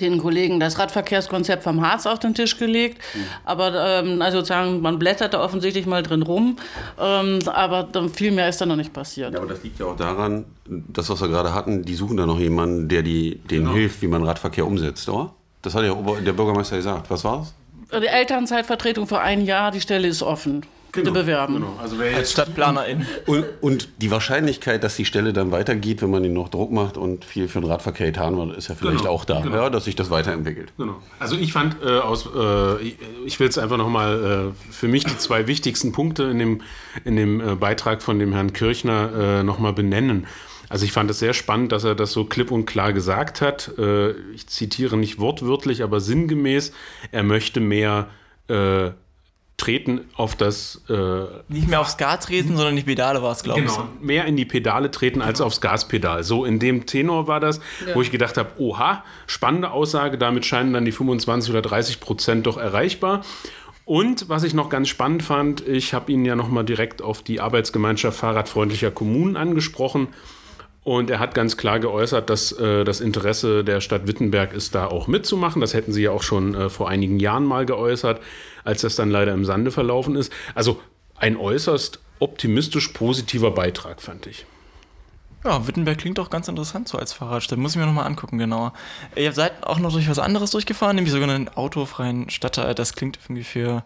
den 0.00 0.18
Kollegen 0.18 0.60
das 0.60 0.78
Radverkehrskonzept 0.78 1.62
vom 1.62 1.86
Harz 1.86 2.06
auf 2.06 2.18
den 2.18 2.34
Tisch 2.34 2.58
gelegt. 2.58 2.98
Mhm. 3.14 3.20
Aber 3.44 3.74
ähm, 3.74 4.22
also 4.22 4.38
sozusagen, 4.38 4.80
man 4.80 4.98
blättert 4.98 5.34
da 5.34 5.42
offensichtlich 5.42 5.86
mal 5.86 6.02
drin 6.02 6.22
rum. 6.22 6.56
Ähm, 6.98 7.38
aber 7.46 7.88
viel 8.12 8.30
mehr 8.32 8.48
ist 8.48 8.60
da 8.60 8.66
noch 8.66 8.76
nicht 8.76 8.92
passiert. 8.92 9.32
Ja, 9.32 9.38
aber 9.38 9.48
das 9.48 9.62
liegt 9.62 9.78
ja 9.78 9.86
auch 9.86 9.96
daran, 9.96 10.44
das, 10.66 11.08
was 11.10 11.20
wir 11.20 11.28
gerade 11.28 11.54
hatten, 11.54 11.84
die 11.84 11.94
suchen 11.94 12.16
da 12.16 12.26
noch 12.26 12.38
jemanden, 12.38 12.88
der 12.88 13.02
die, 13.02 13.36
denen 13.38 13.64
genau. 13.64 13.74
hilft, 13.74 14.02
wie 14.02 14.08
man 14.08 14.24
Radverkehr 14.24 14.66
umsetzt, 14.66 15.08
oder? 15.08 15.32
Das 15.60 15.74
hat 15.74 15.84
ja 15.84 15.94
der 15.94 16.32
Bürgermeister 16.32 16.76
gesagt. 16.76 17.10
Was 17.10 17.24
war 17.24 17.38
das? 17.90 18.00
Die 18.02 18.06
Elternzeitvertretung 18.06 19.06
für 19.06 19.20
ein 19.20 19.44
Jahr, 19.44 19.70
die 19.70 19.80
Stelle 19.80 20.08
ist 20.08 20.22
offen 20.22 20.62
bitte 20.92 21.10
genau, 21.10 21.20
bewerben. 21.20 21.54
Genau. 21.54 21.78
Also 21.80 21.96
Als 22.00 22.32
Stadtplanerin. 22.32 23.06
Und, 23.26 23.44
und, 23.60 23.88
die 23.98 24.10
Wahrscheinlichkeit, 24.10 24.84
dass 24.84 24.96
die 24.96 25.04
Stelle 25.04 25.32
dann 25.32 25.50
weitergeht, 25.50 26.02
wenn 26.02 26.10
man 26.10 26.22
ihnen 26.24 26.34
noch 26.34 26.50
Druck 26.50 26.70
macht 26.70 26.96
und 26.96 27.24
viel 27.24 27.48
für 27.48 27.60
den 27.60 27.70
Radverkehr 27.70 28.06
getan 28.06 28.36
wird, 28.36 28.56
ist 28.56 28.68
ja 28.68 28.74
vielleicht 28.74 28.98
genau, 28.98 29.10
auch 29.10 29.24
da, 29.24 29.40
genau. 29.40 29.56
ja, 29.56 29.70
dass 29.70 29.86
sich 29.86 29.96
das 29.96 30.10
weiterentwickelt. 30.10 30.72
Genau. 30.76 30.96
Also 31.18 31.36
ich 31.36 31.52
fand 31.52 31.76
äh, 31.82 31.98
aus, 31.98 32.26
äh, 32.26 32.82
ich 33.24 33.40
will 33.40 33.48
es 33.48 33.58
einfach 33.58 33.78
nochmal 33.78 34.52
äh, 34.52 34.72
für 34.72 34.88
mich 34.88 35.04
die 35.04 35.16
zwei 35.16 35.46
wichtigsten 35.46 35.92
Punkte 35.92 36.24
in 36.24 36.38
dem, 36.38 36.60
in 37.04 37.16
dem 37.16 37.40
äh, 37.40 37.54
Beitrag 37.54 38.02
von 38.02 38.18
dem 38.18 38.32
Herrn 38.32 38.52
Kirchner 38.52 39.40
äh, 39.40 39.42
nochmal 39.42 39.72
benennen. 39.72 40.26
Also 40.68 40.84
ich 40.84 40.92
fand 40.92 41.10
es 41.10 41.18
sehr 41.18 41.34
spannend, 41.34 41.72
dass 41.72 41.84
er 41.84 41.94
das 41.94 42.12
so 42.12 42.24
klipp 42.24 42.50
und 42.50 42.66
klar 42.66 42.92
gesagt 42.92 43.40
hat. 43.40 43.72
Äh, 43.78 44.12
ich 44.32 44.46
zitiere 44.46 44.96
nicht 44.96 45.18
wortwörtlich, 45.18 45.82
aber 45.82 46.00
sinngemäß, 46.00 46.72
er 47.10 47.22
möchte 47.22 47.60
mehr 47.60 48.08
äh, 48.48 48.90
treten 49.62 50.00
auf 50.14 50.34
das. 50.34 50.82
Äh, 50.88 51.24
nicht 51.48 51.68
mehr 51.68 51.80
aufs 51.80 51.96
Gas 51.96 52.26
treten, 52.26 52.56
sondern 52.56 52.74
die 52.74 52.82
Pedale 52.82 53.22
war 53.22 53.30
es, 53.30 53.44
glaube 53.44 53.60
genau, 53.60 53.72
ich. 53.72 53.78
Genau, 53.78 53.88
mehr 54.00 54.24
in 54.24 54.36
die 54.36 54.44
Pedale 54.44 54.90
treten 54.90 55.22
als 55.22 55.40
aufs 55.40 55.60
Gaspedal. 55.60 56.24
So 56.24 56.44
in 56.44 56.58
dem 56.58 56.84
Tenor 56.84 57.28
war 57.28 57.38
das, 57.38 57.60
ja. 57.86 57.94
wo 57.94 58.02
ich 58.02 58.10
gedacht 58.10 58.36
habe: 58.36 58.50
Oha, 58.58 59.04
spannende 59.28 59.70
Aussage, 59.70 60.18
damit 60.18 60.46
scheinen 60.46 60.72
dann 60.72 60.84
die 60.84 60.90
25 60.90 61.50
oder 61.50 61.62
30 61.62 62.00
Prozent 62.00 62.46
doch 62.46 62.56
erreichbar. 62.56 63.22
Und 63.84 64.28
was 64.28 64.42
ich 64.42 64.52
noch 64.52 64.68
ganz 64.68 64.88
spannend 64.88 65.22
fand, 65.22 65.66
ich 65.66 65.94
habe 65.94 66.10
ihn 66.10 66.24
ja 66.24 66.34
nochmal 66.34 66.64
direkt 66.64 67.00
auf 67.00 67.22
die 67.22 67.40
Arbeitsgemeinschaft 67.40 68.18
fahrradfreundlicher 68.18 68.90
Kommunen 68.90 69.36
angesprochen. 69.36 70.08
Und 70.84 71.10
er 71.10 71.20
hat 71.20 71.34
ganz 71.34 71.56
klar 71.56 71.78
geäußert, 71.78 72.28
dass 72.28 72.52
äh, 72.52 72.84
das 72.84 73.00
Interesse 73.00 73.62
der 73.62 73.80
Stadt 73.80 74.08
Wittenberg 74.08 74.52
ist, 74.52 74.74
da 74.74 74.86
auch 74.86 75.06
mitzumachen. 75.06 75.60
Das 75.60 75.74
hätten 75.74 75.92
sie 75.92 76.02
ja 76.02 76.10
auch 76.10 76.22
schon 76.22 76.54
äh, 76.54 76.68
vor 76.70 76.88
einigen 76.88 77.20
Jahren 77.20 77.44
mal 77.44 77.66
geäußert, 77.66 78.20
als 78.64 78.80
das 78.80 78.96
dann 78.96 79.10
leider 79.10 79.32
im 79.32 79.44
Sande 79.44 79.70
verlaufen 79.70 80.16
ist. 80.16 80.32
Also 80.54 80.80
ein 81.16 81.36
äußerst 81.36 82.00
optimistisch 82.18 82.88
positiver 82.88 83.52
Beitrag, 83.52 84.02
fand 84.02 84.26
ich. 84.26 84.44
Ja, 85.44 85.66
Wittenberg 85.66 85.98
klingt 85.98 86.18
doch 86.18 86.30
ganz 86.30 86.46
interessant 86.46 86.86
so 86.86 86.98
als 86.98 87.12
Fahrradstadt. 87.12 87.58
Muss 87.58 87.72
ich 87.72 87.76
mir 87.76 87.86
nochmal 87.86 88.06
angucken, 88.06 88.38
genauer. 88.38 88.72
Ihr 89.16 89.32
seid 89.32 89.66
auch 89.66 89.80
noch 89.80 89.92
durch 89.92 90.08
was 90.08 90.20
anderes 90.20 90.52
durchgefahren, 90.52 90.94
nämlich 90.94 91.12
sogar 91.12 91.28
einen 91.28 91.48
autofreien 91.48 92.30
Stadtteil. 92.30 92.74
Das 92.74 92.94
klingt 92.94 93.18
irgendwie 93.24 93.42
für. 93.42 93.82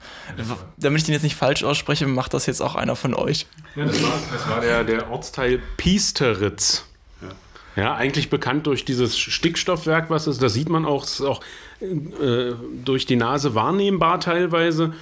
Damit 0.77 1.01
ich 1.01 1.07
den 1.07 1.15
jetzt 1.15 1.23
nicht 1.23 1.37
falsch 1.37 1.65
ausspreche, 1.65 2.07
macht 2.07 2.35
das 2.35 2.45
jetzt 2.47 2.61
auch 2.61 2.75
einer 2.75 2.95
von 2.95 3.15
euch. 3.15 3.47
Ja, 3.75 3.87
das 3.87 4.03
war, 4.03 4.13
das 4.33 4.49
war 4.51 4.61
der, 4.61 4.85
der 4.85 5.11
Ortsteil 5.11 5.63
Piesteritz. 5.79 6.85
Ja. 7.23 7.83
ja, 7.83 7.95
eigentlich 7.95 8.29
bekannt 8.29 8.67
durch 8.67 8.85
dieses 8.85 9.17
Stickstoffwerk, 9.19 10.11
was 10.11 10.27
ist. 10.27 10.43
Das 10.43 10.53
sieht 10.53 10.69
man 10.69 10.85
auch, 10.85 11.05
ist 11.05 11.23
auch 11.23 11.41
äh, 11.81 12.53
durch 12.85 13.07
die 13.07 13.17
Nase 13.17 13.55
wahrnehmbar 13.55 14.21
teilweise. 14.21 14.93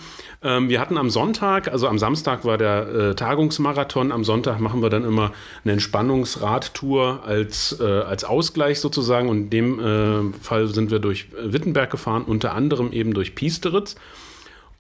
Ähm, 0.45 0.69
wir 0.69 0.79
hatten 0.79 0.99
am 0.99 1.09
Sonntag, 1.09 1.69
also 1.69 1.89
am 1.89 1.99
Samstag 1.99 2.45
war 2.45 2.59
der 2.59 2.87
äh, 2.87 3.15
Tagungsmarathon, 3.15 4.13
am 4.13 4.25
Sonntag 4.25 4.61
machen 4.61 4.83
wir 4.83 4.91
dann 4.91 5.05
immer 5.05 5.33
eine 5.65 5.73
Entspannungsradtour 5.73 7.23
als, 7.25 7.81
äh, 7.81 7.85
als 7.85 8.25
Ausgleich 8.25 8.79
sozusagen. 8.79 9.31
Und 9.31 9.39
in 9.39 9.51
dem 9.51 9.81
äh, 9.81 10.33
Fall 10.43 10.69
sind 10.69 10.91
wir 10.91 10.99
durch 10.99 11.29
Wittenberg 11.33 11.91
gefahren, 11.91 12.25
unter 12.25 12.53
anderem 12.53 12.93
eben 12.93 13.15
durch 13.15 13.35
Piesteritz. 13.35 13.97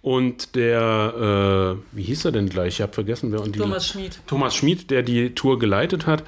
Und 0.02 0.54
der, 0.54 1.78
äh, 1.80 1.97
wie 1.97 2.02
hieß 2.02 2.26
er 2.26 2.33
denn 2.33 2.50
gleich? 2.50 2.75
Ich 2.75 2.83
habe 2.83 2.92
vergessen, 2.92 3.33
wer 3.33 3.40
und 3.40 3.54
die. 3.54 3.59
Thomas 3.59 3.88
Schmid. 3.88 4.21
Thomas 4.26 4.54
Schmid, 4.54 4.90
der 4.90 5.02
die 5.02 5.35
Tour 5.35 5.59
geleitet 5.59 6.06
hat. 6.06 6.25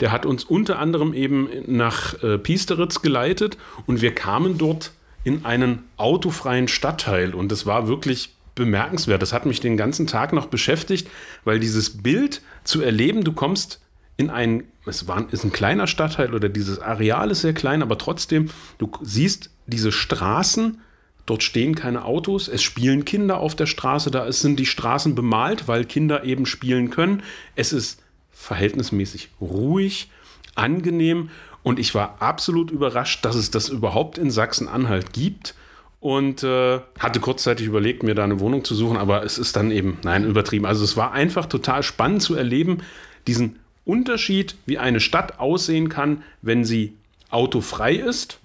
Der 0.00 0.12
hat 0.12 0.24
uns 0.24 0.44
unter 0.44 0.78
anderem 0.78 1.12
eben 1.12 1.48
nach 1.66 2.22
äh, 2.22 2.38
Piesteritz 2.38 3.02
geleitet 3.02 3.58
und 3.86 4.00
wir 4.00 4.14
kamen 4.14 4.56
dort 4.56 4.92
in 5.24 5.44
einen 5.44 5.84
autofreien 5.96 6.68
Stadtteil 6.68 7.34
und 7.34 7.50
das 7.50 7.66
war 7.66 7.88
wirklich 7.88 8.30
bemerkenswert. 8.58 9.22
Das 9.22 9.32
hat 9.32 9.46
mich 9.46 9.60
den 9.60 9.76
ganzen 9.76 10.06
Tag 10.06 10.32
noch 10.32 10.46
beschäftigt, 10.46 11.08
weil 11.44 11.58
dieses 11.58 12.02
Bild 12.02 12.42
zu 12.64 12.82
erleben, 12.82 13.24
du 13.24 13.32
kommst 13.32 13.80
in 14.18 14.30
ein, 14.30 14.64
es 14.84 15.08
war, 15.08 15.32
ist 15.32 15.44
ein 15.44 15.52
kleiner 15.52 15.86
Stadtteil 15.86 16.34
oder 16.34 16.48
dieses 16.48 16.80
Areal 16.80 17.30
ist 17.30 17.40
sehr 17.40 17.54
klein, 17.54 17.82
aber 17.82 17.96
trotzdem, 17.96 18.50
du 18.76 18.90
siehst 19.00 19.50
diese 19.66 19.92
Straßen, 19.92 20.80
dort 21.24 21.42
stehen 21.42 21.74
keine 21.74 22.04
Autos, 22.04 22.48
es 22.48 22.62
spielen 22.62 23.04
Kinder 23.04 23.38
auf 23.38 23.54
der 23.54 23.66
Straße, 23.66 24.10
da 24.10 24.30
sind 24.32 24.58
die 24.58 24.66
Straßen 24.66 25.14
bemalt, 25.14 25.68
weil 25.68 25.84
Kinder 25.84 26.24
eben 26.24 26.46
spielen 26.46 26.90
können. 26.90 27.22
Es 27.54 27.72
ist 27.72 28.02
verhältnismäßig 28.32 29.30
ruhig, 29.40 30.10
angenehm 30.56 31.30
und 31.62 31.78
ich 31.78 31.94
war 31.94 32.20
absolut 32.20 32.70
überrascht, 32.70 33.24
dass 33.24 33.36
es 33.36 33.50
das 33.50 33.68
überhaupt 33.68 34.18
in 34.18 34.30
Sachsen-Anhalt 34.30 35.12
gibt 35.12 35.54
und 36.00 36.42
äh, 36.42 36.80
hatte 36.98 37.20
kurzzeitig 37.20 37.66
überlegt, 37.66 38.02
mir 38.02 38.14
da 38.14 38.24
eine 38.24 38.40
Wohnung 38.40 38.64
zu 38.64 38.74
suchen, 38.74 38.96
aber 38.96 39.24
es 39.24 39.38
ist 39.38 39.56
dann 39.56 39.70
eben, 39.70 39.98
nein, 40.04 40.24
übertrieben. 40.24 40.66
Also 40.66 40.84
es 40.84 40.96
war 40.96 41.12
einfach 41.12 41.46
total 41.46 41.82
spannend 41.82 42.22
zu 42.22 42.34
erleben, 42.34 42.78
diesen 43.26 43.58
Unterschied, 43.84 44.56
wie 44.66 44.78
eine 44.78 45.00
Stadt 45.00 45.40
aussehen 45.40 45.88
kann, 45.88 46.22
wenn 46.42 46.64
sie 46.64 46.94
autofrei 47.30 47.94
ist, 47.94 48.38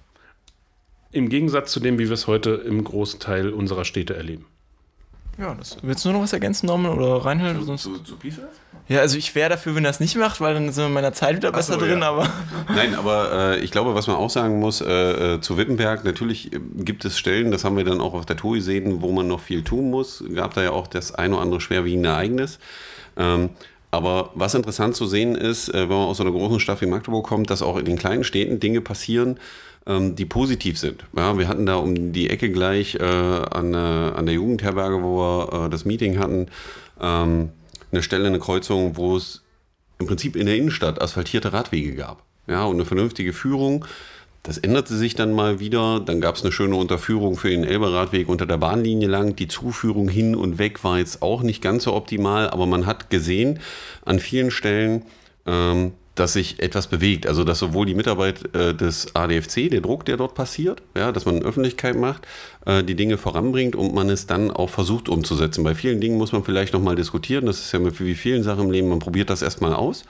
im 1.12 1.28
Gegensatz 1.28 1.70
zu 1.70 1.80
dem, 1.80 1.98
wie 1.98 2.06
wir 2.06 2.14
es 2.14 2.26
heute 2.26 2.50
im 2.50 2.82
großen 2.82 3.20
Teil 3.20 3.50
unserer 3.50 3.84
Städte 3.84 4.16
erleben. 4.16 4.46
Ja, 5.38 5.54
das, 5.54 5.78
willst 5.82 6.04
du 6.04 6.12
noch 6.12 6.20
was 6.20 6.32
ergänzen, 6.32 6.66
Norman, 6.66 6.92
oder 6.96 7.24
reinhören? 7.24 7.60
Zu, 7.64 7.76
zu, 7.76 7.98
zu 7.98 8.16
Ja, 8.88 9.00
also 9.00 9.18
ich 9.18 9.34
wäre 9.34 9.50
dafür, 9.50 9.74
wenn 9.74 9.84
er 9.84 9.90
es 9.90 9.98
nicht 9.98 10.16
macht, 10.16 10.40
weil 10.40 10.54
dann 10.54 10.70
sind 10.72 10.84
wir 10.84 10.86
in 10.86 10.92
meiner 10.92 11.12
Zeit 11.12 11.36
wieder 11.36 11.50
besser 11.50 11.74
so, 11.74 11.80
drin, 11.80 12.00
ja. 12.00 12.10
aber... 12.10 12.28
Nein, 12.68 12.94
aber 12.94 13.32
äh, 13.32 13.58
ich 13.60 13.72
glaube, 13.72 13.94
was 13.94 14.06
man 14.06 14.16
auch 14.16 14.30
sagen 14.30 14.60
muss, 14.60 14.80
äh, 14.80 15.34
äh 15.34 15.40
zu 15.40 15.56
Wittenberg, 15.56 16.04
natürlich 16.04 16.50
gibt 16.76 17.04
es 17.04 17.18
Stellen, 17.18 17.50
das 17.50 17.64
haben 17.64 17.76
wir 17.76 17.84
dann 17.84 18.00
auch 18.00 18.14
auf 18.14 18.26
der 18.26 18.36
Tour 18.36 18.54
gesehen, 18.54 19.02
wo 19.02 19.10
man 19.10 19.26
noch 19.26 19.40
viel 19.40 19.64
tun 19.64 19.90
muss. 19.90 20.22
Gab 20.34 20.54
da 20.54 20.62
ja 20.62 20.70
auch 20.70 20.86
das 20.86 21.14
ein 21.14 21.32
oder 21.32 21.42
andere 21.42 21.60
schwerwiegende 21.60 22.10
Ereignis. 22.10 22.58
Ähm, 23.16 23.50
aber 23.94 24.30
was 24.34 24.54
interessant 24.54 24.96
zu 24.96 25.06
sehen 25.06 25.36
ist, 25.36 25.68
äh, 25.68 25.88
wenn 25.88 25.96
man 25.96 26.08
aus 26.08 26.16
so 26.16 26.24
einer 26.24 26.32
großen 26.32 26.58
Stadt 26.58 26.80
wie 26.80 26.86
Magdeburg 26.86 27.26
kommt, 27.26 27.48
dass 27.50 27.62
auch 27.62 27.76
in 27.76 27.84
den 27.84 27.96
kleinen 27.96 28.24
Städten 28.24 28.58
Dinge 28.58 28.80
passieren, 28.80 29.38
ähm, 29.86 30.16
die 30.16 30.24
positiv 30.24 30.78
sind. 30.78 31.04
Ja, 31.16 31.38
wir 31.38 31.48
hatten 31.48 31.66
da 31.66 31.76
um 31.76 32.12
die 32.12 32.30
Ecke 32.30 32.50
gleich 32.50 32.94
äh, 32.96 33.04
an, 33.04 33.74
äh, 33.74 33.76
an 33.76 34.26
der 34.26 34.34
Jugendherberge, 34.34 35.02
wo 35.02 35.18
wir 35.18 35.66
äh, 35.66 35.70
das 35.70 35.84
Meeting 35.84 36.18
hatten, 36.18 36.46
ähm, 37.00 37.50
eine 37.92 38.02
Stelle, 38.02 38.26
eine 38.26 38.40
Kreuzung, 38.40 38.96
wo 38.96 39.16
es 39.16 39.42
im 39.98 40.06
Prinzip 40.06 40.36
in 40.36 40.46
der 40.46 40.56
Innenstadt 40.56 41.00
asphaltierte 41.00 41.52
Radwege 41.52 41.94
gab. 41.94 42.22
Ja, 42.46 42.64
und 42.64 42.76
eine 42.76 42.84
vernünftige 42.84 43.32
Führung. 43.32 43.86
Das 44.42 44.58
änderte 44.58 44.94
sich 44.94 45.14
dann 45.14 45.32
mal 45.32 45.58
wieder. 45.60 46.00
Dann 46.00 46.20
gab 46.20 46.36
es 46.36 46.42
eine 46.42 46.52
schöne 46.52 46.76
Unterführung 46.76 47.36
für 47.36 47.48
den 47.48 47.64
Elberadweg 47.64 48.28
unter 48.28 48.44
der 48.44 48.58
Bahnlinie 48.58 49.08
lang. 49.08 49.36
Die 49.36 49.48
Zuführung 49.48 50.08
hin 50.08 50.36
und 50.36 50.58
weg 50.58 50.84
war 50.84 50.98
jetzt 50.98 51.22
auch 51.22 51.42
nicht 51.42 51.62
ganz 51.62 51.84
so 51.84 51.94
optimal, 51.94 52.50
aber 52.50 52.66
man 52.66 52.84
hat 52.84 53.08
gesehen 53.08 53.60
an 54.04 54.18
vielen 54.18 54.50
Stellen, 54.50 55.06
ähm, 55.46 55.92
dass 56.14 56.34
sich 56.34 56.62
etwas 56.62 56.86
bewegt. 56.86 57.26
Also 57.26 57.44
dass 57.44 57.58
sowohl 57.58 57.86
die 57.86 57.94
Mitarbeit 57.94 58.54
äh, 58.54 58.74
des 58.74 59.14
ADFC, 59.14 59.70
der 59.70 59.80
Druck, 59.80 60.04
der 60.04 60.16
dort 60.16 60.34
passiert, 60.34 60.82
ja, 60.96 61.12
dass 61.12 61.26
man 61.26 61.42
Öffentlichkeit 61.42 61.96
macht, 61.96 62.26
äh, 62.66 62.84
die 62.84 62.94
Dinge 62.94 63.18
voranbringt 63.18 63.74
und 63.74 63.94
man 63.94 64.08
es 64.10 64.26
dann 64.26 64.50
auch 64.50 64.70
versucht 64.70 65.08
umzusetzen. 65.08 65.64
Bei 65.64 65.74
vielen 65.74 66.00
Dingen 66.00 66.16
muss 66.16 66.32
man 66.32 66.44
vielleicht 66.44 66.72
nochmal 66.72 66.96
diskutieren. 66.96 67.46
Das 67.46 67.58
ist 67.58 67.72
ja 67.72 67.80
wie 67.84 68.14
vielen 68.14 68.42
Sachen 68.42 68.64
im 68.64 68.70
Leben. 68.70 68.88
Man 68.88 69.00
probiert 69.00 69.30
das 69.30 69.42
erstmal 69.42 69.74
aus 69.74 70.04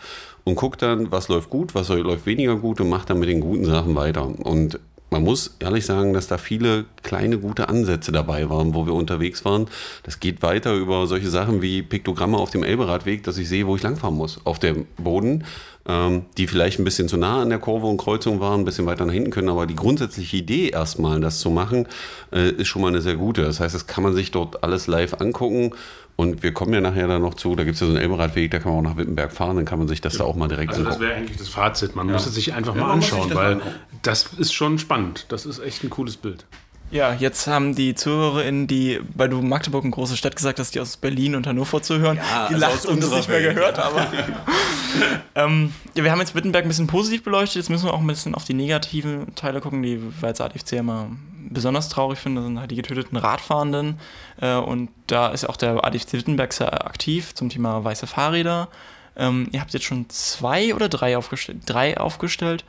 und 0.44 0.56
guckt 0.56 0.82
dann, 0.82 1.10
was 1.10 1.28
läuft 1.28 1.50
gut, 1.50 1.74
was 1.74 1.88
läuft 1.88 2.26
weniger 2.26 2.56
gut 2.56 2.80
und 2.80 2.88
macht 2.88 3.10
dann 3.10 3.18
mit 3.18 3.28
den 3.28 3.40
guten 3.40 3.64
Sachen 3.64 3.96
weiter. 3.96 4.26
Und 4.26 4.78
man 5.14 5.22
muss 5.22 5.54
ehrlich 5.60 5.86
sagen, 5.86 6.12
dass 6.12 6.26
da 6.26 6.38
viele 6.38 6.86
kleine 7.04 7.38
gute 7.38 7.68
Ansätze 7.68 8.10
dabei 8.10 8.50
waren, 8.50 8.74
wo 8.74 8.84
wir 8.84 8.94
unterwegs 8.94 9.44
waren. 9.44 9.68
Das 10.02 10.18
geht 10.18 10.42
weiter 10.42 10.74
über 10.74 11.06
solche 11.06 11.30
Sachen 11.30 11.62
wie 11.62 11.82
Piktogramme 11.82 12.36
auf 12.36 12.50
dem 12.50 12.64
Elberadweg, 12.64 13.22
dass 13.22 13.38
ich 13.38 13.48
sehe, 13.48 13.68
wo 13.68 13.76
ich 13.76 13.82
langfahren 13.84 14.16
muss. 14.16 14.40
Auf 14.42 14.58
dem 14.58 14.86
Boden, 14.96 15.44
ähm, 15.86 16.24
die 16.36 16.48
vielleicht 16.48 16.80
ein 16.80 16.84
bisschen 16.84 17.06
zu 17.06 17.16
nah 17.16 17.42
an 17.42 17.50
der 17.50 17.60
Kurve 17.60 17.86
und 17.86 17.96
Kreuzung 17.96 18.40
waren, 18.40 18.62
ein 18.62 18.64
bisschen 18.64 18.86
weiter 18.86 19.06
nach 19.06 19.12
hinten 19.12 19.30
können. 19.30 19.50
Aber 19.50 19.66
die 19.66 19.76
grundsätzliche 19.76 20.38
Idee 20.38 20.70
erstmal, 20.70 21.20
das 21.20 21.38
zu 21.38 21.48
machen, 21.48 21.86
äh, 22.32 22.50
ist 22.50 22.66
schon 22.66 22.82
mal 22.82 22.88
eine 22.88 23.00
sehr 23.00 23.14
gute. 23.14 23.42
Das 23.42 23.60
heißt, 23.60 23.72
das 23.72 23.86
kann 23.86 24.02
man 24.02 24.14
sich 24.14 24.32
dort 24.32 24.64
alles 24.64 24.88
live 24.88 25.20
angucken 25.20 25.74
und 26.16 26.42
wir 26.42 26.52
kommen 26.52 26.72
ja 26.72 26.80
nachher 26.80 27.08
dann 27.08 27.22
noch 27.22 27.34
zu, 27.34 27.56
da 27.56 27.64
gibt 27.64 27.74
es 27.74 27.80
ja 27.80 27.86
so 27.86 27.92
einen 27.92 28.02
Elberadweg, 28.02 28.50
da 28.50 28.58
kann 28.58 28.72
man 28.72 28.86
auch 28.86 28.90
nach 28.90 28.96
Wittenberg 28.96 29.32
fahren, 29.32 29.56
dann 29.56 29.64
kann 29.64 29.78
man 29.78 29.88
sich 29.88 30.00
das 30.00 30.14
ja. 30.14 30.20
da 30.20 30.24
auch 30.24 30.36
mal 30.36 30.48
direkt 30.48 30.70
also 30.70 30.82
angucken. 30.82 31.00
Das 31.00 31.08
wäre 31.08 31.18
eigentlich 31.18 31.38
das 31.38 31.48
Fazit, 31.48 31.96
man 31.96 32.06
ja. 32.06 32.12
muss 32.12 32.26
es 32.26 32.34
sich 32.34 32.54
einfach 32.54 32.76
ja, 32.76 32.82
mal 32.82 32.92
anschauen, 32.92 33.34
weil 33.34 33.60
das 34.02 34.32
ist 34.34 34.52
schon 34.52 34.78
spannend. 34.78 35.26
Das 35.30 35.44
ist 35.44 35.58
echt 35.58 35.82
ein 35.82 35.90
cooles 35.90 36.16
Bild. 36.16 36.46
Ja, 36.90 37.14
jetzt 37.14 37.46
haben 37.46 37.74
die 37.74 37.94
ZuhörerInnen, 37.94 38.66
die, 38.66 39.00
weil 39.14 39.28
du 39.28 39.42
Magdeburg 39.42 39.84
eine 39.84 39.90
große 39.90 40.16
Stadt 40.16 40.36
gesagt 40.36 40.60
hast, 40.60 40.74
die 40.74 40.80
aus 40.80 40.96
Berlin 40.96 41.34
und 41.34 41.46
Hannover 41.46 41.82
zuhören, 41.82 42.18
ja, 42.18 42.48
die 42.48 42.54
also 42.54 42.66
lacht 42.66 42.86
und 42.86 43.02
das 43.02 43.10
nicht 43.10 43.28
mehr 43.28 43.42
Welt, 43.42 43.56
gehört, 43.56 43.78
aber 43.78 44.06
ähm, 45.34 45.72
ja, 45.94 46.04
wir 46.04 46.12
haben 46.12 46.20
jetzt 46.20 46.34
Wittenberg 46.34 46.64
ein 46.64 46.68
bisschen 46.68 46.86
positiv 46.86 47.24
beleuchtet, 47.24 47.56
jetzt 47.56 47.70
müssen 47.70 47.86
wir 47.86 47.94
auch 47.94 48.00
ein 48.00 48.06
bisschen 48.06 48.34
auf 48.34 48.44
die 48.44 48.54
negativen 48.54 49.34
Teile 49.34 49.60
gucken, 49.60 49.82
die 49.82 50.00
wir 50.20 50.28
als 50.28 50.40
ADFC 50.40 50.74
immer 50.74 51.08
besonders 51.50 51.88
traurig 51.88 52.18
finde, 52.18 52.42
sind 52.42 52.58
halt 52.58 52.70
die 52.70 52.76
getöteten 52.76 53.16
Radfahrenden. 53.16 53.98
Äh, 54.40 54.56
und 54.56 54.90
da 55.06 55.28
ist 55.28 55.48
auch 55.48 55.56
der 55.56 55.84
ADFC 55.84 56.14
Wittenberg 56.14 56.52
sehr 56.52 56.86
aktiv 56.86 57.34
zum 57.34 57.48
Thema 57.48 57.82
weiße 57.84 58.06
Fahrräder. 58.06 58.68
Ähm, 59.16 59.48
ihr 59.52 59.60
habt 59.60 59.72
jetzt 59.72 59.84
schon 59.84 60.08
zwei 60.10 60.74
oder 60.74 60.88
drei 60.88 61.16
aufgestellt, 61.16 61.58
drei 61.66 61.98
aufgestellt. 61.98 62.64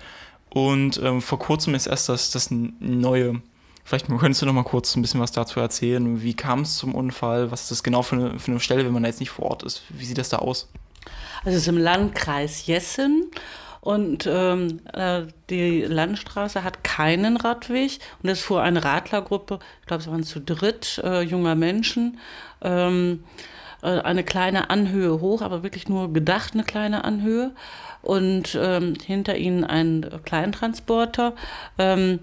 Und 0.49 1.01
ähm, 1.03 1.21
vor 1.21 1.39
kurzem 1.39 1.75
ist 1.75 1.87
erst 1.87 2.09
das, 2.09 2.31
das 2.31 2.49
neue. 2.51 3.41
Vielleicht 3.87 4.07
könntest 4.07 4.41
du 4.41 4.47
noch 4.47 4.53
mal 4.53 4.63
kurz 4.63 4.95
ein 4.95 5.03
bisschen 5.03 5.21
was 5.21 5.31
dazu 5.31 5.59
erzählen. 5.59 6.23
Wie 6.23 6.33
kam 6.33 6.61
es 6.61 6.75
zum 6.77 6.95
Unfall? 6.95 7.51
Was 7.51 7.61
ist 7.61 7.71
das 7.71 7.83
genau 7.83 8.01
für 8.01 8.15
eine, 8.15 8.39
für 8.39 8.49
eine 8.49 8.59
Stelle, 8.59 8.83
wenn 8.83 8.91
man 8.91 9.03
da 9.03 9.09
jetzt 9.09 9.19
nicht 9.19 9.29
vor 9.29 9.45
Ort 9.45 9.61
ist? 9.61 9.83
Wie 9.89 10.05
sieht 10.05 10.17
das 10.17 10.29
da 10.29 10.37
aus? 10.37 10.67
Also 11.43 11.55
es 11.55 11.63
ist 11.63 11.67
im 11.67 11.77
Landkreis 11.77 12.65
Jessen 12.65 13.29
und 13.81 14.27
ähm, 14.27 14.79
äh, 14.91 15.21
die 15.51 15.81
Landstraße 15.81 16.63
hat 16.63 16.83
keinen 16.83 17.37
Radweg. 17.37 17.99
Und 18.23 18.29
es 18.29 18.41
fuhr 18.41 18.63
eine 18.63 18.83
Radlergruppe, 18.83 19.59
ich 19.81 19.85
glaube, 19.85 20.01
es 20.01 20.09
waren 20.09 20.23
zu 20.23 20.41
dritt 20.41 20.99
äh, 21.03 21.21
junger 21.21 21.53
Menschen, 21.53 22.17
ähm, 22.63 23.23
äh, 23.83 23.99
eine 23.99 24.23
kleine 24.23 24.71
Anhöhe 24.71 25.21
hoch, 25.21 25.43
aber 25.43 25.61
wirklich 25.61 25.87
nur 25.87 26.11
gedacht 26.11 26.55
eine 26.55 26.63
kleine 26.63 27.03
Anhöhe. 27.03 27.51
Und 28.01 28.57
ähm, 28.59 28.95
hinter 29.05 29.37
ihnen 29.37 29.63
ein 29.63 30.09
Kleintransporter. 30.25 31.35
Ähm, 31.77 32.19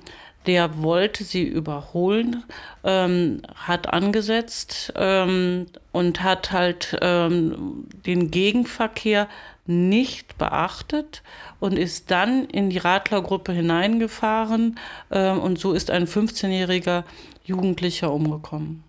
der 0.46 0.82
wollte 0.82 1.24
sie 1.24 1.44
überholen, 1.44 2.44
ähm, 2.84 3.42
hat 3.54 3.92
angesetzt 3.92 4.92
ähm, 4.96 5.66
und 5.92 6.22
hat 6.22 6.52
halt 6.52 6.98
ähm, 7.00 7.86
den 8.06 8.30
Gegenverkehr 8.30 9.28
nicht 9.66 10.38
beachtet 10.38 11.22
und 11.60 11.78
ist 11.78 12.10
dann 12.10 12.46
in 12.46 12.70
die 12.70 12.78
Radlergruppe 12.78 13.52
hineingefahren 13.52 14.78
äh, 15.10 15.30
und 15.30 15.58
so 15.58 15.72
ist 15.72 15.90
ein 15.90 16.06
15-jähriger 16.06 17.04
Jugendlicher 17.44 18.12
umgekommen. 18.12 18.82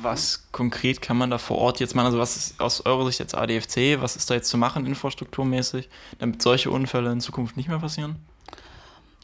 Was 0.00 0.46
konkret 0.52 1.00
kann 1.02 1.16
man 1.16 1.30
da 1.30 1.38
vor 1.38 1.58
Ort 1.58 1.80
jetzt 1.80 1.96
machen? 1.96 2.06
Also 2.06 2.18
was 2.18 2.36
ist 2.36 2.60
aus 2.60 2.86
eurer 2.86 3.06
Sicht 3.06 3.18
jetzt 3.18 3.34
ADFC? 3.34 4.00
Was 4.00 4.14
ist 4.14 4.30
da 4.30 4.34
jetzt 4.34 4.48
zu 4.48 4.56
machen 4.56 4.86
infrastrukturmäßig, 4.86 5.88
damit 6.20 6.40
solche 6.40 6.70
Unfälle 6.70 7.10
in 7.10 7.20
Zukunft 7.20 7.56
nicht 7.56 7.68
mehr 7.68 7.80
passieren? 7.80 8.16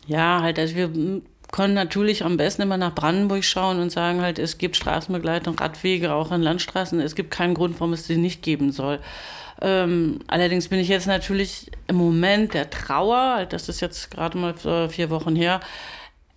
Ja, 0.07 0.43
halt, 0.43 0.59
also 0.59 0.75
wir 0.75 1.23
können 1.55 1.75
natürlich 1.75 2.25
am 2.25 2.37
besten 2.37 2.63
immer 2.63 2.77
nach 2.77 2.97
Brandenburg 2.97 3.45
schauen 3.45 3.79
und 3.79 3.91
sagen 3.91 4.23
halt, 4.23 4.41
es 4.41 4.59
gibt 4.59 4.75
Straßenbegleitung, 4.75 5.57
Radwege 5.57 6.13
auch 6.13 6.33
an 6.33 6.43
Landstraßen. 6.43 6.99
Es 6.99 7.15
gibt 7.15 7.31
keinen 7.31 7.55
Grund, 7.55 7.79
warum 7.79 7.93
es 7.93 8.09
sie 8.09 8.17
nicht 8.17 8.43
geben 8.43 8.73
soll. 8.73 8.99
Ähm, 9.63 10.19
allerdings 10.27 10.67
bin 10.67 10.81
ich 10.81 10.89
jetzt 10.89 11.07
natürlich 11.07 11.71
im 11.87 11.95
Moment 11.95 12.55
der 12.55 12.71
Trauer, 12.71 13.47
das 13.49 13.69
ist 13.69 13.81
jetzt 13.81 14.11
gerade 14.11 14.37
mal 14.37 14.89
vier 14.89 15.11
Wochen 15.11 15.37
her, 15.37 15.61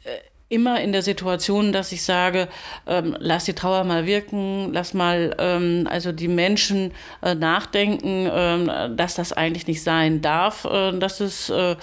äh, 0.04 0.10
immer 0.50 0.82
in 0.82 0.92
der 0.92 1.02
Situation, 1.02 1.74
dass 1.74 1.92
ich 1.92 2.04
sage, 2.04 2.48
ähm, 2.86 3.18
lass 3.20 3.46
die 3.46 3.56
Trauer 3.56 3.86
mal 3.86 4.06
wirken, 4.06 4.72
lass 4.72 4.94
mal 4.94 5.36
ähm, 5.40 5.88
also 5.90 6.12
die 6.12 6.28
Menschen 6.28 6.92
äh, 7.24 7.34
nachdenken, 7.34 8.28
äh, 8.28 8.96
dass 8.96 9.16
das 9.16 9.34
eigentlich 9.34 9.66
nicht 9.66 9.82
sein 9.82 10.22
darf, 10.22 10.66
äh, 10.66 10.98
dass 11.00 11.22
es 11.22 11.50
äh, 11.50 11.76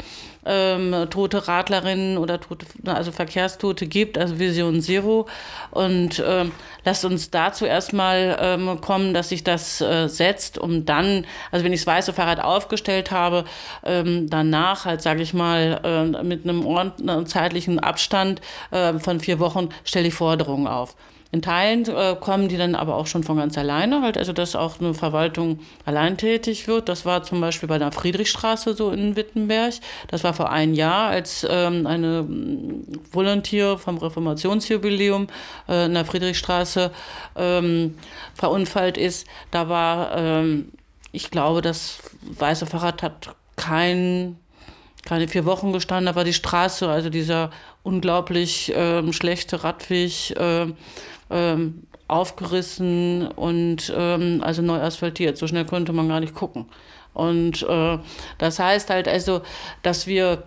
ähm, 0.46 1.06
tote 1.10 1.48
Radlerinnen 1.48 2.18
oder 2.18 2.40
tote, 2.40 2.66
also 2.86 3.12
Verkehrstote 3.12 3.86
gibt, 3.86 4.18
also 4.18 4.38
Vision 4.38 4.80
Zero. 4.80 5.26
Und 5.70 6.22
ähm, 6.26 6.52
lasst 6.84 7.04
uns 7.04 7.30
dazu 7.30 7.64
erstmal 7.66 8.36
ähm, 8.40 8.80
kommen, 8.80 9.14
dass 9.14 9.30
sich 9.30 9.44
das 9.44 9.80
äh, 9.80 10.08
setzt, 10.08 10.58
um 10.58 10.84
dann, 10.84 11.26
also 11.50 11.64
wenn 11.64 11.72
ich 11.72 11.80
das 11.80 11.86
weiße 11.86 12.12
Fahrrad 12.12 12.42
aufgestellt 12.42 13.10
habe, 13.10 13.44
ähm, 13.84 14.28
danach 14.28 14.84
halt, 14.84 15.02
sage 15.02 15.22
ich 15.22 15.34
mal, 15.34 15.80
äh, 15.84 16.22
mit 16.22 16.44
einem 16.44 16.64
ordentlichen 16.64 17.26
zeitlichen 17.26 17.78
Abstand 17.78 18.40
äh, 18.70 18.94
von 18.98 19.20
vier 19.20 19.38
Wochen 19.38 19.68
stelle 19.84 20.08
ich 20.08 20.14
Forderungen 20.14 20.66
auf. 20.66 20.96
In 21.34 21.42
Teilen 21.42 21.84
äh, 21.88 22.14
kommen 22.14 22.46
die 22.46 22.56
dann 22.56 22.76
aber 22.76 22.94
auch 22.94 23.08
schon 23.08 23.24
von 23.24 23.38
ganz 23.38 23.58
alleine, 23.58 24.02
halt 24.02 24.16
also 24.16 24.32
dass 24.32 24.54
auch 24.54 24.78
eine 24.78 24.94
Verwaltung 24.94 25.58
allein 25.84 26.16
tätig 26.16 26.68
wird. 26.68 26.88
Das 26.88 27.04
war 27.06 27.24
zum 27.24 27.40
Beispiel 27.40 27.68
bei 27.68 27.76
der 27.76 27.90
Friedrichstraße 27.90 28.74
so 28.74 28.92
in 28.92 29.16
Wittenberg. 29.16 29.74
Das 30.06 30.22
war 30.22 30.32
vor 30.32 30.52
einem 30.52 30.74
Jahr, 30.74 31.08
als 31.08 31.44
ähm, 31.50 31.88
eine 31.88 32.22
mm, 32.22 32.84
Volunteer 33.10 33.78
vom 33.78 33.98
Reformationsjubiläum 33.98 35.26
äh, 35.68 35.86
in 35.86 35.94
der 35.94 36.04
Friedrichstraße 36.04 36.92
ähm, 37.34 37.98
verunfallt 38.34 38.96
ist. 38.96 39.26
Da 39.50 39.68
war, 39.68 40.16
ähm, 40.16 40.68
ich 41.10 41.32
glaube, 41.32 41.62
das 41.62 41.98
Weiße 42.38 42.66
Fahrrad 42.66 43.02
hat 43.02 43.34
kein 43.56 44.36
keine 45.04 45.28
vier 45.28 45.44
Wochen 45.44 45.72
gestanden, 45.72 46.06
da 46.06 46.14
war 46.14 46.24
die 46.24 46.32
Straße, 46.32 46.88
also 46.88 47.10
dieser 47.10 47.50
unglaublich 47.82 48.72
ähm, 48.74 49.12
schlechte 49.12 49.62
Radweg, 49.62 50.30
äh, 50.30 50.66
ähm, 51.30 51.86
aufgerissen 52.08 53.28
und 53.28 53.92
ähm, 53.96 54.42
also 54.42 54.62
neu 54.62 54.80
asphaltiert. 54.80 55.38
So 55.38 55.46
schnell 55.46 55.64
konnte 55.64 55.92
man 55.92 56.08
gar 56.08 56.20
nicht 56.20 56.34
gucken. 56.34 56.66
Und 57.12 57.62
äh, 57.62 57.98
das 58.38 58.58
heißt 58.58 58.90
halt 58.90 59.08
also, 59.08 59.42
dass 59.82 60.06
wir 60.06 60.44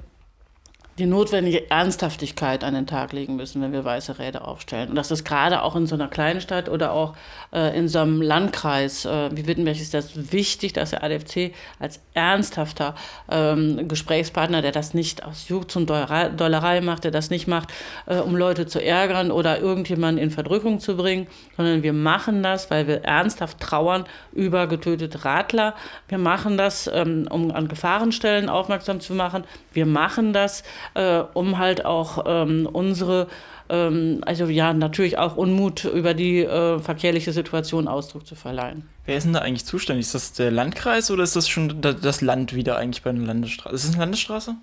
die 0.98 1.06
notwendige 1.06 1.70
Ernsthaftigkeit 1.70 2.64
an 2.64 2.74
den 2.74 2.88
Tag 2.88 3.14
legen 3.14 3.36
müssen, 3.36 3.62
wenn 3.62 3.72
wir 3.72 3.86
weiße 3.86 4.18
Räder 4.18 4.48
aufstellen. 4.48 4.90
Und 4.90 4.96
das 4.96 5.12
ist 5.12 5.24
gerade 5.24 5.62
auch 5.62 5.76
in 5.76 5.86
so 5.86 5.94
einer 5.94 6.08
kleinen 6.08 6.42
Stadt 6.42 6.70
oder 6.70 6.92
auch 6.92 7.16
äh, 7.54 7.78
in 7.78 7.88
so 7.88 8.00
einem 8.00 8.22
Landkreis 8.22 9.06
äh, 9.06 9.30
wie 9.32 9.46
Wittenberg 9.46 9.80
ist 9.80 9.94
das 9.94 10.32
wichtig, 10.32 10.74
dass 10.74 10.90
der 10.90 11.04
ADFC 11.04 11.54
als 11.80 12.02
ernsthafter 12.16 12.96
ähm, 13.30 13.88
Gesprächspartner, 13.88 14.64
der 14.64 14.72
das 14.72 14.96
nicht 14.96 15.24
aus 15.24 15.48
Jugend 15.50 15.76
und 15.76 15.90
Dollerei 15.90 16.82
macht, 16.82 17.04
der 17.04 17.12
das 17.12 17.30
nicht 17.30 17.48
macht, 17.48 17.70
äh, 18.08 18.18
um 18.18 18.36
Leute 18.36 18.66
zu 18.66 18.84
ärgern 18.84 19.30
oder 19.30 19.60
irgendjemanden 19.60 20.24
in 20.24 20.32
Verdrückung 20.32 20.80
zu 20.80 20.98
bringen, 20.98 21.28
sondern 21.58 21.84
wir 21.84 21.94
machen 21.94 22.42
das, 22.42 22.72
weil 22.72 22.88
wir 22.88 23.04
ernsthaft 23.04 23.60
trauern 23.60 24.06
über 24.34 24.66
getötete 24.66 25.26
Radler. 25.26 25.76
Wir 26.08 26.18
machen 26.18 26.58
das, 26.58 26.90
ähm, 26.92 27.28
um 27.30 27.52
an 27.52 27.68
Gefahrenstellen 27.68 28.50
aufmerksam 28.50 29.00
zu 29.00 29.14
machen. 29.14 29.44
Wir 29.74 29.86
machen 29.86 30.34
das, 30.34 30.64
äh, 30.94 31.24
um 31.34 31.58
halt 31.58 31.86
auch 31.86 32.24
ähm, 32.26 32.68
unsere, 32.72 33.28
ähm, 33.70 34.22
also 34.26 34.46
ja, 34.46 34.74
natürlich 34.74 35.18
auch 35.18 35.36
Unmut 35.38 35.86
über 35.86 36.14
die 36.14 36.40
äh, 36.44 36.80
verkehrliche 36.80 37.32
Situation 37.34 37.88
Ausdruck 37.88 38.26
zu 38.26 38.36
verleihen. 38.36 38.88
Wer 39.06 39.18
ist 39.18 39.24
denn 39.24 39.34
da 39.34 39.40
eigentlich 39.40 39.66
zuständig? 39.66 40.06
Ist 40.06 40.16
das 40.16 40.34
der 40.34 40.52
Landkreis 40.52 41.12
oder 41.12 41.24
ist 41.24 41.36
das 41.36 41.48
schon 41.48 41.82
das 41.82 42.22
Land 42.22 42.54
wieder 42.54 42.78
eigentlich 42.78 43.04
bei 43.04 43.10
einer 43.10 43.26
Landesstraße? 43.26 43.76
Ist 43.76 43.84
es 43.86 43.92
eine 43.92 44.00
Landesstraße? 44.00 44.56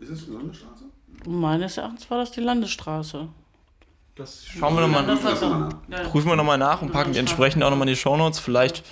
Ist 0.00 0.10
es 0.10 0.28
eine 0.28 0.36
Landesstraße? 0.38 0.84
Meines 1.26 1.76
Erachtens 1.76 2.10
war 2.10 2.18
das 2.18 2.30
die 2.30 2.40
Landesstraße. 2.40 3.28
Das 4.16 4.46
schauen 4.46 4.74
wir 4.74 4.86
nochmal. 4.86 5.04
Prüfen 6.10 6.28
wir 6.28 6.36
nochmal 6.36 6.56
nach 6.56 6.80
und 6.80 6.90
packen 6.90 7.14
entsprechend 7.14 7.62
auch 7.62 7.70
nochmal 7.70 7.86
in 7.86 7.94
die 7.94 8.00
Shownotes. 8.00 8.38
Vielleicht 8.38 8.82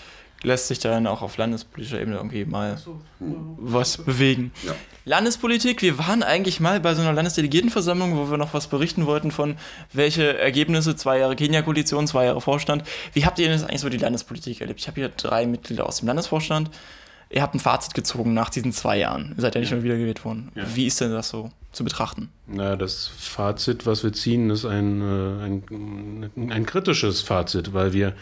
lässt 0.45 0.69
sich 0.69 0.79
dann 0.79 1.07
auch 1.07 1.23
auf 1.23 1.37
landespolitischer 1.37 2.01
Ebene 2.01 2.17
irgendwie 2.17 2.45
mal 2.45 2.77
so, 2.77 3.01
ja. 3.21 3.27
was 3.59 3.99
bewegen. 3.99 4.53
Ja. 4.65 4.75
Landespolitik, 5.07 5.83
wir 5.83 5.99
waren 5.99 6.23
eigentlich 6.23 6.61
mal 6.61 6.81
bei 6.81 6.95
so 6.95 7.03
einer 7.03 7.13
Landesdelegiertenversammlung, 7.13 8.17
wo 8.17 8.31
wir 8.31 8.39
noch 8.39 8.55
was 8.55 8.69
berichten 8.69 9.07
wollten 9.07 9.31
von 9.31 9.57
welche 9.93 10.39
Ergebnisse, 10.39 10.97
zwei 10.97 11.19
Jahre 11.19 11.37
Kenia-Koalition, 11.37 12.07
zwei 12.07 12.27
Jahre 12.27 12.41
Vorstand. 12.41 12.85
Wie 13.13 13.27
habt 13.27 13.39
ihr 13.39 13.49
denn 13.49 13.59
das 13.59 13.69
eigentlich 13.69 13.81
so 13.81 13.89
die 13.89 13.99
Landespolitik 13.99 14.61
erlebt? 14.61 14.81
Ich 14.81 14.87
habe 14.87 15.01
hier 15.01 15.09
drei 15.11 15.47
Mitglieder 15.47 15.87
aus 15.87 15.99
dem 15.99 16.07
Landesvorstand. 16.07 16.71
Ihr 17.31 17.43
habt 17.43 17.55
ein 17.55 17.61
Fazit 17.61 17.95
gezogen 17.95 18.33
nach 18.33 18.49
diesen 18.49 18.73
zwei 18.73 18.99
Jahren. 18.99 19.35
Ihr 19.37 19.43
seid 19.43 19.55
ja 19.55 19.61
nicht 19.61 19.71
ja. 19.71 19.77
schon 19.77 19.85
wieder 19.85 19.97
gewählt 19.97 20.25
worden. 20.25 20.53
Ja. 20.55 20.65
Wie 20.75 20.87
ist 20.87 21.01
denn 21.01 21.11
das 21.11 21.31
so 21.31 21.51
zu 21.73 21.85
betrachten? 21.85 22.31
Na, 22.47 22.77
das 22.77 23.11
Fazit, 23.19 23.87
was 23.87 24.05
wir 24.05 24.13
ziehen, 24.13 24.51
ist 24.51 24.65
ein, 24.65 25.01
äh, 25.01 25.45
ein, 25.45 26.51
ein 26.51 26.65
kritisches 26.65 27.23
Fazit, 27.23 27.75
weil 27.75 27.93
wir 27.93 28.15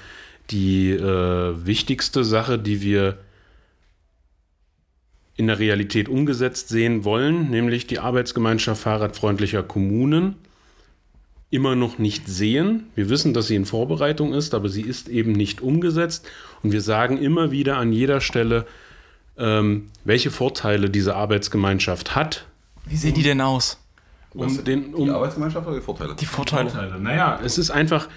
die 0.51 0.91
äh, 0.91 1.67
wichtigste 1.67 2.25
Sache, 2.25 2.59
die 2.59 2.83
wir 2.83 3.19
in 5.37 5.47
der 5.47 5.59
Realität 5.59 6.09
umgesetzt 6.09 6.69
sehen 6.69 7.05
wollen, 7.05 7.51
nämlich 7.51 7.87
die 7.87 7.99
Arbeitsgemeinschaft 7.99 8.83
fahrradfreundlicher 8.83 9.63
Kommunen, 9.63 10.37
immer 11.51 11.75
noch 11.75 11.99
nicht 11.99 12.29
sehen. 12.29 12.85
Wir 12.95 13.09
wissen, 13.11 13.35
dass 13.35 13.47
sie 13.47 13.57
in 13.57 13.67
Vorbereitung 13.67 14.33
ist, 14.33 14.55
aber 14.55 14.69
sie 14.69 14.83
ist 14.83 15.09
eben 15.09 15.33
nicht 15.33 15.61
umgesetzt. 15.61 16.27
Und 16.63 16.73
wir 16.73 16.81
sagen 16.81 17.19
immer 17.19 17.51
wieder 17.51 17.77
an 17.77 17.93
jeder 17.93 18.21
Stelle, 18.21 18.67
ähm, 19.37 19.89
welche 20.05 20.31
Vorteile 20.31 20.91
diese 20.91 21.15
Arbeitsgemeinschaft 21.15 22.15
hat. 22.15 22.47
Wie 22.87 22.97
sehen 22.97 23.15
die 23.15 23.23
denn 23.23 23.41
aus? 23.41 23.79
Um 24.33 24.65
den, 24.65 24.95
um 24.95 25.07
die 25.07 25.11
Arbeitsgemeinschaft 25.11 25.67
oder 25.67 25.77
die 25.77 25.83
Vorteile? 25.83 26.15
Die 26.15 26.27
Vorteile. 26.27 26.71
Die 26.71 26.75
Vorteile. 26.75 27.01
Naja, 27.01 27.39
es 27.45 27.59
ist 27.59 27.71
einfach, 27.71 28.09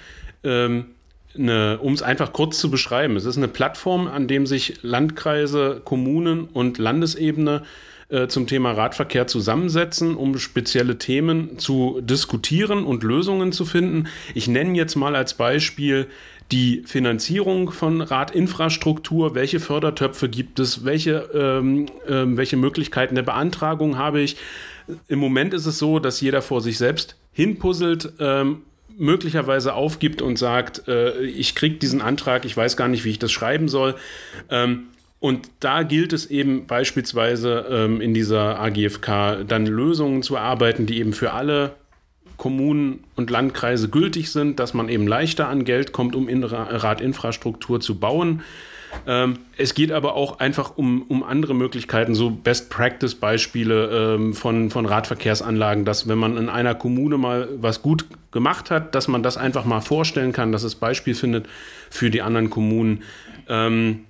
ähm, 0.43 0.94
um 1.37 1.93
es 1.93 2.01
einfach 2.01 2.33
kurz 2.33 2.59
zu 2.59 2.69
beschreiben, 2.69 3.15
es 3.15 3.25
ist 3.25 3.37
eine 3.37 3.47
Plattform, 3.47 4.07
an 4.07 4.27
dem 4.27 4.45
sich 4.45 4.79
Landkreise, 4.81 5.81
Kommunen 5.83 6.45
und 6.45 6.77
Landesebene 6.77 7.63
äh, 8.07 8.27
zum 8.27 8.45
Thema 8.45 8.71
Radverkehr 8.71 9.25
zusammensetzen, 9.25 10.15
um 10.15 10.37
spezielle 10.37 10.97
Themen 10.97 11.57
zu 11.57 12.01
diskutieren 12.01 12.83
und 12.83 13.03
Lösungen 13.03 13.51
zu 13.51 13.65
finden. 13.65 14.07
Ich 14.35 14.47
nenne 14.47 14.77
jetzt 14.77 14.95
mal 14.95 15.15
als 15.15 15.33
Beispiel 15.33 16.07
die 16.51 16.83
Finanzierung 16.85 17.71
von 17.71 18.01
Radinfrastruktur, 18.01 19.33
welche 19.33 19.59
Fördertöpfe 19.59 20.29
gibt 20.29 20.59
es, 20.59 20.85
welche, 20.85 21.29
ähm, 21.33 21.87
äh, 22.07 22.37
welche 22.37 22.57
Möglichkeiten 22.57 23.15
der 23.15 23.23
Beantragung 23.23 23.97
habe 23.97 24.21
ich. 24.21 24.37
Im 25.07 25.17
Moment 25.17 25.55
ist 25.55 25.65
es 25.65 25.79
so, 25.79 25.97
dass 25.97 26.21
jeder 26.21 26.43
vor 26.43 26.61
sich 26.61 26.77
selbst 26.77 27.15
hinpuzzelt 27.31 28.13
ähm, 28.19 28.61
möglicherweise 28.97 29.73
aufgibt 29.73 30.21
und 30.21 30.37
sagt, 30.37 30.87
äh, 30.87 31.21
ich 31.21 31.55
kriege 31.55 31.75
diesen 31.75 32.01
Antrag, 32.01 32.45
ich 32.45 32.55
weiß 32.55 32.77
gar 32.77 32.87
nicht, 32.87 33.03
wie 33.05 33.09
ich 33.09 33.19
das 33.19 33.31
schreiben 33.31 33.67
soll. 33.67 33.95
Ähm, 34.49 34.85
und 35.19 35.49
da 35.59 35.83
gilt 35.83 36.13
es 36.13 36.27
eben 36.27 36.67
beispielsweise 36.67 37.65
ähm, 37.69 38.01
in 38.01 38.13
dieser 38.13 38.59
AGFK 38.59 39.45
dann 39.47 39.65
Lösungen 39.65 40.21
zu 40.21 40.35
erarbeiten, 40.35 40.85
die 40.85 40.99
eben 40.99 41.13
für 41.13 41.31
alle 41.31 41.75
Kommunen 42.37 43.03
und 43.15 43.29
Landkreise 43.29 43.89
gültig 43.89 44.31
sind, 44.31 44.59
dass 44.59 44.73
man 44.73 44.89
eben 44.89 45.07
leichter 45.07 45.47
an 45.47 45.63
Geld 45.63 45.93
kommt, 45.93 46.15
um 46.15 46.27
Radinfrastruktur 46.43 47.79
zu 47.79 47.97
bauen. 47.99 48.43
Ähm, 49.07 49.39
es 49.57 49.73
geht 49.73 49.91
aber 49.91 50.15
auch 50.15 50.39
einfach 50.39 50.77
um, 50.77 51.03
um 51.03 51.23
andere 51.23 51.53
Möglichkeiten, 51.53 52.15
so 52.15 52.29
Best-Practice-Beispiele 52.29 54.15
ähm, 54.15 54.33
von, 54.33 54.69
von 54.69 54.85
Radverkehrsanlagen, 54.85 55.85
dass 55.85 56.07
wenn 56.07 56.17
man 56.17 56.37
in 56.37 56.49
einer 56.49 56.75
Kommune 56.75 57.17
mal 57.17 57.49
was 57.57 57.81
gut 57.81 58.05
gemacht 58.31 58.71
hat, 58.71 58.95
dass 58.95 59.07
man 59.07 59.23
das 59.23 59.37
einfach 59.37 59.65
mal 59.65 59.81
vorstellen 59.81 60.33
kann, 60.33 60.51
dass 60.51 60.63
es 60.63 60.75
Beispiel 60.75 61.15
findet 61.15 61.47
für 61.89 62.09
die 62.09 62.21
anderen 62.21 62.49
Kommunen. 62.49 63.03
Ähm, 63.47 64.05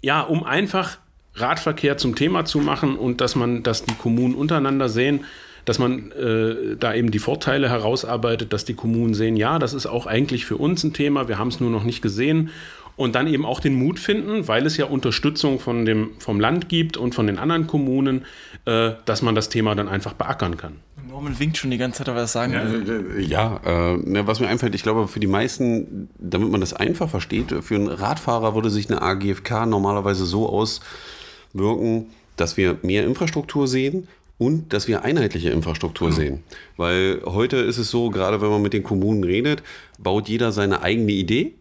ja, 0.00 0.20
um 0.20 0.44
einfach 0.44 0.98
Radverkehr 1.34 1.96
zum 1.96 2.14
Thema 2.14 2.44
zu 2.44 2.58
machen 2.58 2.96
und 2.96 3.20
dass 3.20 3.34
man, 3.34 3.62
dass 3.62 3.84
die 3.84 3.94
Kommunen 3.94 4.34
untereinander 4.34 4.88
sehen, 4.88 5.24
dass 5.64 5.78
man 5.78 6.12
äh, 6.12 6.76
da 6.78 6.94
eben 6.94 7.10
die 7.10 7.18
Vorteile 7.18 7.70
herausarbeitet, 7.70 8.52
dass 8.52 8.64
die 8.64 8.74
Kommunen 8.74 9.14
sehen, 9.14 9.36
ja, 9.36 9.58
das 9.58 9.72
ist 9.72 9.86
auch 9.86 10.06
eigentlich 10.06 10.44
für 10.44 10.56
uns 10.56 10.84
ein 10.84 10.92
Thema, 10.92 11.28
wir 11.28 11.38
haben 11.38 11.48
es 11.48 11.60
nur 11.60 11.70
noch 11.70 11.84
nicht 11.84 12.02
gesehen 12.02 12.50
und 12.96 13.14
dann 13.14 13.26
eben 13.26 13.44
auch 13.44 13.60
den 13.60 13.74
Mut 13.74 13.98
finden, 13.98 14.46
weil 14.46 14.66
es 14.66 14.76
ja 14.76 14.86
Unterstützung 14.86 15.58
von 15.58 15.84
dem, 15.84 16.10
vom 16.18 16.38
Land 16.38 16.68
gibt 16.68 16.96
und 16.96 17.14
von 17.14 17.26
den 17.26 17.38
anderen 17.38 17.66
Kommunen, 17.66 18.24
äh, 18.66 18.92
dass 19.04 19.22
man 19.22 19.34
das 19.34 19.48
Thema 19.48 19.74
dann 19.74 19.88
einfach 19.88 20.12
beackern 20.12 20.56
kann. 20.56 20.76
Norman 21.08 21.38
winkt 21.38 21.56
schon 21.56 21.70
die 21.70 21.78
ganze 21.78 21.98
Zeit, 21.98 22.08
aber 22.08 22.22
was 22.22 22.32
sagen 22.32 22.52
ja, 22.52 22.64
will. 22.70 23.24
Ja, 23.26 23.60
äh, 23.64 23.96
ne, 23.96 24.26
was 24.26 24.40
mir 24.40 24.48
einfällt, 24.48 24.74
ich 24.74 24.82
glaube, 24.82 25.06
für 25.08 25.20
die 25.20 25.26
meisten, 25.26 26.08
damit 26.18 26.50
man 26.50 26.60
das 26.60 26.72
einfach 26.72 27.08
versteht, 27.08 27.54
für 27.62 27.74
einen 27.74 27.88
Radfahrer 27.88 28.54
würde 28.54 28.70
sich 28.70 28.90
eine 28.90 29.02
AGFK 29.02 29.66
normalerweise 29.66 30.24
so 30.24 30.48
auswirken, 30.48 32.06
dass 32.36 32.56
wir 32.56 32.78
mehr 32.82 33.04
Infrastruktur 33.04 33.68
sehen 33.68 34.08
und 34.38 34.72
dass 34.72 34.88
wir 34.88 35.04
einheitliche 35.04 35.50
Infrastruktur 35.50 36.08
mhm. 36.08 36.12
sehen. 36.12 36.42
Weil 36.76 37.22
heute 37.24 37.58
ist 37.58 37.78
es 37.78 37.90
so, 37.90 38.10
gerade 38.10 38.40
wenn 38.40 38.50
man 38.50 38.62
mit 38.62 38.72
den 38.72 38.82
Kommunen 38.82 39.22
redet, 39.22 39.62
baut 39.98 40.28
jeder 40.28 40.50
seine 40.50 40.82
eigene 40.82 41.12
Idee 41.12 41.54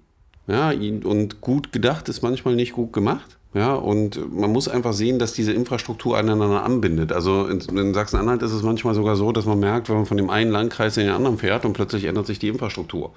ja, 0.47 0.71
und 0.71 1.41
gut 1.41 1.71
gedacht 1.71 2.09
ist 2.09 2.21
manchmal 2.21 2.55
nicht 2.55 2.73
gut 2.73 2.93
gemacht. 2.93 3.37
Ja, 3.53 3.75
und 3.75 4.33
man 4.35 4.51
muss 4.51 4.67
einfach 4.67 4.93
sehen, 4.93 5.19
dass 5.19 5.33
diese 5.33 5.53
Infrastruktur 5.53 6.17
aneinander 6.17 6.63
anbindet. 6.63 7.11
Also 7.11 7.45
in, 7.45 7.59
in 7.59 7.93
Sachsen-Anhalt 7.93 8.41
ist 8.41 8.51
es 8.51 8.63
manchmal 8.63 8.95
sogar 8.95 9.15
so, 9.15 9.31
dass 9.31 9.45
man 9.45 9.59
merkt, 9.59 9.89
wenn 9.89 9.97
man 9.97 10.05
von 10.07 10.17
dem 10.17 10.31
einen 10.31 10.49
Landkreis 10.49 10.97
in 10.97 11.05
den 11.05 11.13
anderen 11.13 11.37
fährt 11.37 11.63
und 11.63 11.73
plötzlich 11.73 12.05
ändert 12.05 12.25
sich 12.25 12.39
die 12.39 12.47
Infrastruktur. 12.47 13.13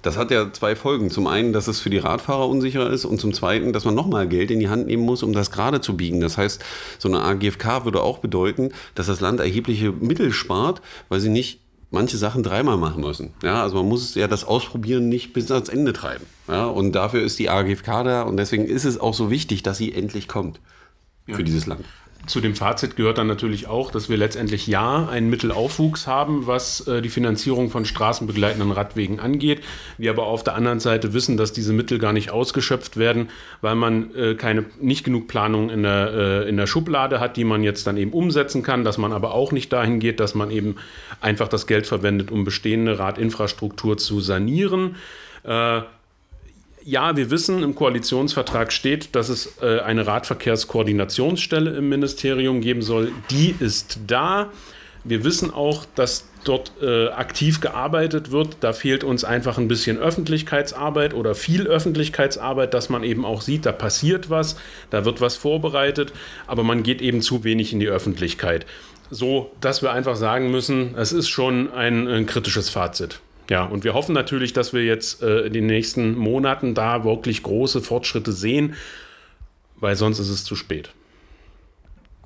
Das 0.00 0.16
hat 0.16 0.30
ja 0.30 0.50
zwei 0.52 0.76
Folgen. 0.76 1.10
Zum 1.10 1.26
einen, 1.26 1.52
dass 1.52 1.68
es 1.68 1.80
für 1.80 1.90
die 1.90 1.98
Radfahrer 1.98 2.48
unsicherer 2.48 2.90
ist 2.90 3.04
und 3.04 3.20
zum 3.20 3.34
zweiten, 3.34 3.72
dass 3.72 3.84
man 3.84 3.94
nochmal 3.94 4.28
Geld 4.28 4.50
in 4.50 4.60
die 4.60 4.68
Hand 4.68 4.86
nehmen 4.86 5.02
muss, 5.02 5.22
um 5.22 5.32
das 5.32 5.50
gerade 5.50 5.80
zu 5.80 5.96
biegen. 5.96 6.20
Das 6.20 6.38
heißt, 6.38 6.64
so 6.98 7.08
eine 7.08 7.22
AGFK 7.22 7.84
würde 7.84 8.02
auch 8.02 8.18
bedeuten, 8.18 8.70
dass 8.94 9.08
das 9.08 9.20
Land 9.20 9.40
erhebliche 9.40 9.92
Mittel 9.92 10.32
spart, 10.32 10.80
weil 11.08 11.20
sie 11.20 11.28
nicht 11.28 11.60
manche 11.90 12.16
Sachen 12.16 12.42
dreimal 12.42 12.76
machen 12.76 13.02
müssen. 13.02 13.32
Ja, 13.42 13.62
also 13.62 13.76
man 13.76 13.88
muss 13.88 14.14
ja 14.14 14.28
das 14.28 14.44
Ausprobieren 14.44 15.08
nicht 15.08 15.32
bis 15.32 15.50
ans 15.50 15.68
Ende 15.68 15.92
treiben. 15.92 16.26
Ja, 16.48 16.66
und 16.66 16.92
dafür 16.92 17.22
ist 17.22 17.38
die 17.38 17.50
AGFK 17.50 18.04
da 18.04 18.22
und 18.22 18.36
deswegen 18.36 18.66
ist 18.66 18.84
es 18.84 18.98
auch 18.98 19.14
so 19.14 19.30
wichtig, 19.30 19.62
dass 19.62 19.78
sie 19.78 19.92
endlich 19.92 20.28
kommt 20.28 20.60
für 21.26 21.32
ja. 21.32 21.42
dieses 21.42 21.66
Land. 21.66 21.84
Zu 22.26 22.40
dem 22.40 22.54
Fazit 22.54 22.96
gehört 22.96 23.18
dann 23.18 23.26
natürlich 23.26 23.68
auch, 23.68 23.90
dass 23.90 24.08
wir 24.08 24.16
letztendlich 24.16 24.66
ja 24.66 25.08
einen 25.08 25.30
Mittelaufwuchs 25.30 26.06
haben, 26.06 26.46
was 26.46 26.86
äh, 26.86 27.00
die 27.00 27.08
Finanzierung 27.08 27.70
von 27.70 27.84
straßenbegleitenden 27.84 28.72
Radwegen 28.72 29.20
angeht. 29.20 29.62
Wir 29.98 30.10
aber 30.10 30.26
auf 30.26 30.42
der 30.44 30.54
anderen 30.54 30.80
Seite 30.80 31.14
wissen, 31.14 31.36
dass 31.36 31.52
diese 31.52 31.72
Mittel 31.72 31.98
gar 31.98 32.12
nicht 32.12 32.30
ausgeschöpft 32.30 32.96
werden, 32.96 33.30
weil 33.60 33.74
man 33.74 34.14
äh, 34.14 34.34
keine, 34.34 34.64
nicht 34.80 35.04
genug 35.04 35.28
Planung 35.28 35.70
in 35.70 35.82
der, 35.82 36.12
äh, 36.12 36.48
in 36.48 36.56
der 36.56 36.66
Schublade 36.66 37.20
hat, 37.20 37.36
die 37.36 37.44
man 37.44 37.62
jetzt 37.62 37.86
dann 37.86 37.96
eben 37.96 38.12
umsetzen 38.12 38.62
kann, 38.62 38.84
dass 38.84 38.98
man 38.98 39.12
aber 39.12 39.32
auch 39.32 39.52
nicht 39.52 39.72
dahin 39.72 40.00
geht, 40.00 40.20
dass 40.20 40.34
man 40.34 40.50
eben 40.50 40.76
einfach 41.20 41.48
das 41.48 41.66
Geld 41.66 41.86
verwendet, 41.86 42.30
um 42.30 42.44
bestehende 42.44 42.98
Radinfrastruktur 42.98 43.96
zu 43.98 44.20
sanieren. 44.20 44.96
Ja, 46.88 47.16
wir 47.16 47.32
wissen, 47.32 47.64
im 47.64 47.74
Koalitionsvertrag 47.74 48.72
steht, 48.72 49.16
dass 49.16 49.28
es 49.28 49.60
äh, 49.60 49.80
eine 49.80 50.06
Radverkehrskoordinationsstelle 50.06 51.76
im 51.76 51.88
Ministerium 51.88 52.60
geben 52.60 52.80
soll. 52.80 53.10
Die 53.28 53.56
ist 53.58 53.98
da. 54.06 54.50
Wir 55.02 55.24
wissen 55.24 55.52
auch, 55.52 55.84
dass 55.96 56.28
dort 56.44 56.70
äh, 56.80 57.08
aktiv 57.08 57.60
gearbeitet 57.60 58.30
wird. 58.30 58.58
Da 58.60 58.72
fehlt 58.72 59.02
uns 59.02 59.24
einfach 59.24 59.58
ein 59.58 59.66
bisschen 59.66 59.98
Öffentlichkeitsarbeit 59.98 61.12
oder 61.12 61.34
viel 61.34 61.66
Öffentlichkeitsarbeit, 61.66 62.72
dass 62.72 62.88
man 62.88 63.02
eben 63.02 63.24
auch 63.24 63.40
sieht, 63.40 63.66
da 63.66 63.72
passiert 63.72 64.30
was, 64.30 64.54
da 64.90 65.04
wird 65.04 65.20
was 65.20 65.34
vorbereitet, 65.34 66.12
aber 66.46 66.62
man 66.62 66.84
geht 66.84 67.02
eben 67.02 67.20
zu 67.20 67.42
wenig 67.42 67.72
in 67.72 67.80
die 67.80 67.88
Öffentlichkeit. 67.88 68.64
So, 69.10 69.50
dass 69.60 69.82
wir 69.82 69.90
einfach 69.90 70.14
sagen 70.14 70.52
müssen, 70.52 70.94
es 70.96 71.10
ist 71.10 71.28
schon 71.28 71.72
ein, 71.72 72.06
ein 72.06 72.26
kritisches 72.26 72.70
Fazit. 72.70 73.18
Ja, 73.48 73.64
und 73.64 73.84
wir 73.84 73.94
hoffen 73.94 74.12
natürlich, 74.12 74.52
dass 74.52 74.72
wir 74.72 74.84
jetzt 74.84 75.22
äh, 75.22 75.40
in 75.42 75.52
den 75.52 75.66
nächsten 75.66 76.16
Monaten 76.16 76.74
da 76.74 77.04
wirklich 77.04 77.42
große 77.42 77.80
Fortschritte 77.80 78.32
sehen, 78.32 78.74
weil 79.76 79.94
sonst 79.96 80.18
ist 80.18 80.30
es 80.30 80.44
zu 80.44 80.56
spät. 80.56 80.90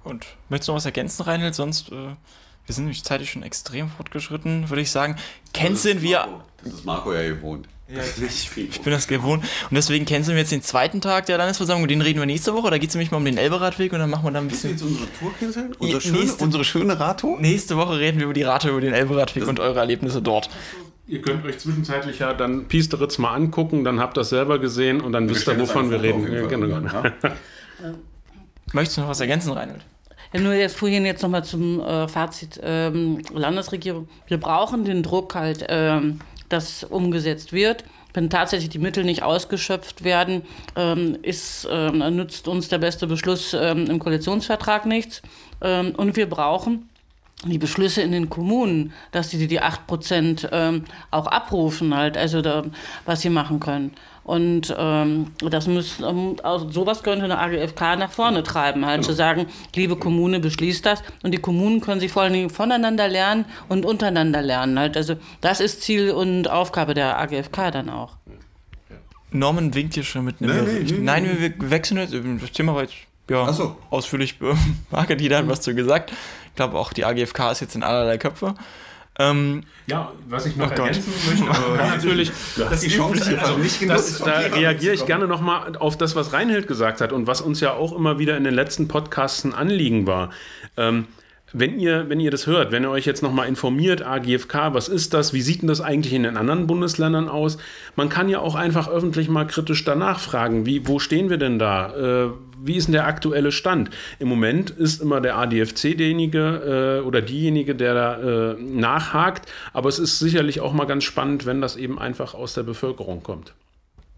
Und 0.03 0.27
möchtest 0.49 0.69
du 0.69 0.73
noch 0.73 0.77
was 0.79 0.87
ergänzen, 0.87 1.23
Reinhold? 1.23 1.55
Sonst, 1.55 1.91
äh, 1.91 1.95
wir 1.95 2.75
sind 2.75 2.85
nämlich 2.85 3.05
zeitlich 3.05 3.31
schon 3.31 3.43
extrem 3.43 3.91
fortgeschritten, 3.91 4.71
würde 4.71 4.83
ich 4.83 4.91
sagen. 4.91 5.17
Kennst 5.53 5.85
wir. 5.85 6.27
Das 6.65 6.75
ist 6.75 6.85
Marco 6.85 7.13
ja 7.13 7.23
gewohnt. 7.29 7.69
Ja, 7.93 8.03
ich, 8.25 8.57
ich 8.57 8.81
bin 8.83 8.93
das 8.93 9.09
gewohnt. 9.09 9.43
Und 9.43 9.75
deswegen 9.75 10.05
kennen 10.05 10.25
wir 10.25 10.37
jetzt 10.37 10.53
den 10.53 10.63
zweiten 10.63 11.01
Tag 11.01 11.27
der 11.27 11.39
Landesversammlung. 11.39 11.89
Den 11.89 12.03
reden 12.03 12.21
wir 12.21 12.27
nächste 12.27 12.55
Woche. 12.55 12.71
Da 12.71 12.79
geht 12.79 12.91
es 12.91 12.95
nämlich 12.95 13.11
mal 13.11 13.17
um 13.17 13.25
den 13.25 13.37
Elberadweg 13.37 13.93
und 13.93 13.99
dann 13.99 14.11
machen 14.11 14.25
wir 14.25 14.31
da 14.31 14.39
ein 14.39 14.47
bisschen. 14.47 14.71
Willst 14.71 14.85
du 14.85 14.89
jetzt 14.89 15.01
unsere 15.01 15.71
Tour? 15.73 15.81
Unsere, 15.81 16.01
schöne, 16.01 16.33
unsere 16.39 16.65
schöne 16.65 17.01
Radtour? 17.01 17.41
Nächste 17.41 17.77
Woche 17.77 17.99
reden 17.99 18.19
wir 18.19 18.27
über 18.27 18.35
die 18.35 18.45
Radtour, 18.45 18.71
über 18.71 18.81
den 18.81 18.95
Elberadweg 18.95 19.49
und 19.49 19.59
eure 19.59 19.81
Erlebnisse 19.81 20.23
dort. 20.23 20.51
Ihr 21.11 21.21
könnt 21.23 21.45
euch 21.45 21.59
zwischenzeitlich 21.59 22.21
ja 22.21 22.33
dann 22.35 22.69
Piesteritz 22.69 23.19
mal 23.19 23.35
angucken, 23.35 23.83
dann 23.83 23.99
habt 23.99 24.17
ihr 24.17 24.21
das 24.21 24.29
selber 24.29 24.61
gesehen 24.61 25.01
und 25.01 25.11
dann 25.11 25.29
wisst 25.29 25.49
ihr, 25.49 25.59
wovon 25.59 25.91
wir 25.91 26.01
reden. 26.01 26.33
Ja, 26.33 26.47
genau. 26.47 26.69
Ja. 26.69 27.03
Möchtest 28.73 28.99
du 28.99 29.01
noch 29.01 29.09
was 29.09 29.21
ergänzen, 29.21 29.53
Reinhold? 29.53 29.81
Ja, 30.33 30.39
nur 30.39 30.53
jetzt 30.53 30.77
vorhin 30.77 31.05
jetzt 31.05 31.23
nochmal 31.23 31.43
zum 31.43 31.81
äh, 31.81 32.07
Fazit 32.07 32.61
ähm, 32.63 33.23
Landesregierung. 33.35 34.09
Wir 34.29 34.39
brauchen 34.39 34.85
den 34.85 35.03
Druck 35.03 35.35
halt, 35.35 35.67
ähm, 35.69 36.21
dass 36.49 36.85
umgesetzt 36.85 37.53
wird. 37.53 37.83
Wenn 38.15 38.31
tatsächlich 38.31 38.71
die 38.71 38.79
Mittel 38.79 39.03
nicht 39.03 39.25
ausgeschöpft 39.25 40.05
werden, 40.05 40.43
ähm, 40.77 41.19
ist, 41.23 41.67
ähm, 41.69 41.99
nützt 42.15 42.47
uns 42.47 42.69
der 42.69 42.79
beste 42.79 43.09
Beschluss 43.09 43.53
ähm, 43.53 43.91
im 43.91 43.99
Koalitionsvertrag 43.99 44.87
nichts. 44.87 45.23
Ähm, 45.61 45.93
und 45.97 46.15
wir 46.15 46.29
brauchen 46.29 46.89
die 47.45 47.59
Beschlüsse 47.59 48.03
in 48.03 48.13
den 48.13 48.29
Kommunen, 48.29 48.93
dass 49.13 49.31
sie 49.31 49.47
die 49.47 49.61
8 49.61 49.87
Prozent 49.87 50.49
ähm, 50.53 50.85
auch 51.11 51.27
abrufen, 51.27 51.95
halt, 51.95 52.19
also 52.19 52.43
da, 52.43 52.65
was 53.07 53.23
sie 53.23 53.31
machen 53.31 53.61
können. 53.61 53.93
Und 54.23 54.75
ähm, 54.79 55.29
das 55.41 55.67
müssen, 55.67 56.05
ähm, 56.05 56.37
also 56.43 56.71
sowas 56.71 57.03
könnte 57.03 57.25
eine 57.25 57.39
AGFK 57.39 57.97
nach 57.99 58.11
vorne 58.13 58.43
treiben, 58.43 58.85
halt 58.85 59.01
genau. 59.01 59.09
zu 59.09 59.15
sagen, 59.15 59.47
liebe 59.75 59.97
Kommune, 59.97 60.39
beschließt 60.39 60.85
das. 60.85 61.03
Und 61.23 61.33
die 61.33 61.39
Kommunen 61.39 61.81
können 61.81 62.01
sich 62.01 62.13
vor 62.13 62.23
allen 62.23 62.35
Dingen 62.35 62.51
voneinander 62.51 63.09
lernen 63.09 63.47
und 63.69 63.87
untereinander 63.87 64.43
lernen. 64.43 64.79
Halt. 64.79 64.97
Also 64.97 65.17
das 65.41 65.61
ist 65.61 65.83
Ziel 65.83 66.11
und 66.11 66.49
Aufgabe 66.51 66.95
der 66.95 67.19
AGFK 67.19 67.73
dann 67.73 67.89
auch. 67.89 68.17
Norman 69.33 69.75
winkt 69.75 69.95
hier 69.95 70.03
schon 70.03 70.25
mit 70.25 70.41
einem. 70.41 70.65
Nee, 70.65 70.73
nee, 70.73 70.93
nee, 70.93 70.99
Nein, 71.01 71.39
wir 71.39 71.71
wechseln 71.71 71.99
jetzt. 71.99 72.15
Das 72.43 72.53
Thema 72.53 72.75
war 72.75 72.83
jetzt 72.83 72.95
ja, 73.31 73.53
so. 73.53 73.77
ausführlich. 73.91 74.39
Marke, 74.91 75.17
die 75.17 75.35
hat 75.35 75.49
was 75.49 75.61
zu 75.61 75.75
gesagt. 75.75 76.13
Ich 76.47 76.55
glaube 76.57 76.79
auch 76.79 76.93
die 76.93 77.05
AGFK 77.05 77.53
ist 77.53 77.61
jetzt 77.61 77.75
in 77.75 77.83
allerlei 77.83 78.19
Köpfe. 78.19 78.55
Ähm, 79.19 79.65
ja, 79.87 80.13
was 80.29 80.47
ich 80.47 80.57
noch 80.57 80.71
oh 80.71 80.75
ergänzen 80.75 81.13
möchte, 81.29 81.45
natürlich, 81.77 82.33
das 82.57 82.81
die 82.81 82.89
Chance 82.89 83.39
also 83.39 83.59
nicht 83.59 83.81
genutzt. 83.81 84.21
Das, 84.21 84.27
da 84.27 84.39
reagiere 84.57 84.95
ich 84.95 85.05
gerne 85.05 85.27
nochmal 85.27 85.77
auf 85.77 85.99
das, 85.99 86.17
was 86.17 86.33
Reinhild 86.33 86.67
gesagt 86.67 87.01
hat 87.01 87.13
und 87.13 87.27
was 87.27 87.41
uns 87.41 87.61
ja 87.61 87.73
auch 87.73 87.95
immer 87.95 88.19
wieder 88.19 88.37
in 88.37 88.45
den 88.45 88.55
letzten 88.55 88.89
Podcasts 88.89 89.45
ein 89.45 89.53
Anliegen 89.53 90.07
war. 90.07 90.31
Ähm, 90.77 91.07
wenn 91.53 91.79
ihr, 91.81 92.09
wenn 92.09 92.21
ihr 92.21 92.31
das 92.31 92.47
hört, 92.47 92.71
wenn 92.71 92.85
ihr 92.85 92.91
euch 92.91 93.07
jetzt 93.07 93.23
nochmal 93.23 93.49
informiert, 93.49 94.03
AGFK, 94.03 94.73
was 94.73 94.89
ist 94.89 95.13
das, 95.13 95.33
wie 95.33 95.43
sieht 95.43 95.63
denn 95.63 95.69
das 95.69 95.81
eigentlich 95.81 96.13
in 96.13 96.23
den 96.23 96.37
anderen 96.37 96.67
Bundesländern 96.67 97.29
aus? 97.29 97.59
Man 97.97 98.09
kann 98.09 98.29
ja 98.29 98.39
auch 98.39 98.55
einfach 98.55 98.89
öffentlich 98.89 99.29
mal 99.29 99.47
kritisch 99.47 99.85
danach 99.85 100.21
fragen, 100.21 100.65
wie, 100.65 100.87
wo 100.87 100.99
stehen 100.99 101.29
wir 101.29 101.39
denn 101.39 101.59
da? 101.59 101.95
Äh, 101.95 102.31
wie 102.63 102.77
ist 102.77 102.87
denn 102.87 102.93
der 102.93 103.07
aktuelle 103.07 103.53
Stand? 103.53 103.91
Im 104.19 104.29
Moment 104.29 104.71
ist 104.71 105.01
immer 105.01 105.21
der 105.21 105.37
ADFC 105.39 105.97
derjenige 105.97 106.99
äh, 107.01 107.07
oder 107.07 107.23
diejenige, 107.23 107.75
der 107.75 107.95
da 107.95 108.53
äh, 108.53 108.55
nachhakt, 108.61 109.51
aber 109.73 109.89
es 109.89 109.99
ist 109.99 110.19
sicherlich 110.19 110.61
auch 110.61 110.73
mal 110.73 110.87
ganz 110.87 111.05
spannend, 111.05 111.47
wenn 111.47 111.61
das 111.61 111.77
eben 111.77 111.99
einfach 111.99 112.35
aus 112.35 112.55
der 112.55 112.63
Bevölkerung 112.63 113.23
kommt. 113.23 113.55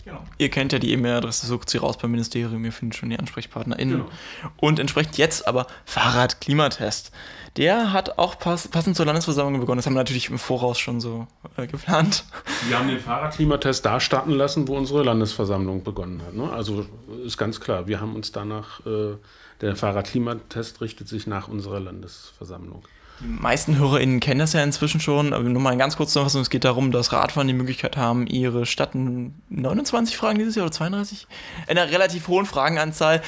Genau. 0.05 0.25
Ihr 0.39 0.49
kennt 0.49 0.73
ja 0.73 0.79
die 0.79 0.93
E-Mail-Adresse, 0.93 1.47
sucht 1.47 1.71
sie 1.71 1.79
raus 1.79 1.97
beim 1.97 2.11
Ministerium, 2.11 2.65
ihr 2.65 2.73
findet 2.73 2.99
schon 2.99 3.11
die 3.11 3.19
AnsprechpartnerInnen. 3.19 3.99
Genau. 3.99 4.11
Und 4.57 4.79
entsprechend 4.79 5.17
jetzt 5.17 5.47
aber 5.47 5.67
Fahrrad-Klimatest. 5.85 7.13
Der 7.57 7.93
hat 7.93 8.19
auch 8.19 8.39
pass 8.39 8.67
passend 8.69 8.97
zur 8.97 9.07
Landesversammlung 9.07 9.61
begonnen. 9.61 9.79
Das 9.79 9.87
haben 9.87 9.93
wir 9.93 10.01
natürlich 10.01 10.31
im 10.31 10.39
Voraus 10.39 10.79
schon 10.79 11.01
so 11.01 11.27
äh, 11.57 11.67
geplant. 11.67 12.25
Wir 12.67 12.79
haben 12.79 12.89
den 12.89 12.99
Fahrradklimatest 12.99 13.85
da 13.85 14.01
starten 14.01 14.33
lassen, 14.33 14.67
wo 14.69 14.77
unsere 14.77 15.03
Landesversammlung 15.03 15.85
begonnen 15.85 16.23
hat. 16.27 16.35
Ne? 16.35 16.51
Also 16.51 16.87
ist 17.25 17.37
ganz 17.37 17.61
klar, 17.61 17.87
wir 17.87 18.01
haben 18.01 18.17
uns 18.17 18.33
danach, 18.33 18.85
äh, 18.87 19.17
der 19.61 19.77
Fahrradklimatest 19.77 20.81
richtet 20.81 21.09
sich 21.09 21.27
nach 21.27 21.47
unserer 21.47 21.79
Landesversammlung. 21.79 22.85
Die 23.23 23.29
meisten 23.29 23.79
HörerInnen 23.79 24.19
kennen 24.19 24.41
das 24.41 24.53
ja 24.53 24.65
inzwischen 24.65 25.01
schon, 25.01 25.33
aber 25.33 25.45
nur 25.45 25.63
mal 25.63 25.77
ganz 25.77 25.97
kurz 25.97 26.15
noch 26.15 26.25
was. 26.25 26.35
Es 26.35 26.51
geht 26.51 26.65
darum, 26.65 26.91
dass 26.91 27.13
Radfahren 27.13 27.47
die 27.47 27.55
Möglichkeit 27.55 27.97
haben, 27.97 28.27
ihre 28.27 28.67
Stadt 28.67 28.95
in 28.95 29.35
29 29.49 30.17
Fragen 30.17 30.39
dieses 30.39 30.57
Jahr 30.57 30.67
oder 30.67 30.73
32? 30.73 31.29
In 31.69 31.79
einer 31.79 31.91
relativ 31.91 32.27
hohen 32.27 32.47
Fragenanzahl 32.47 33.23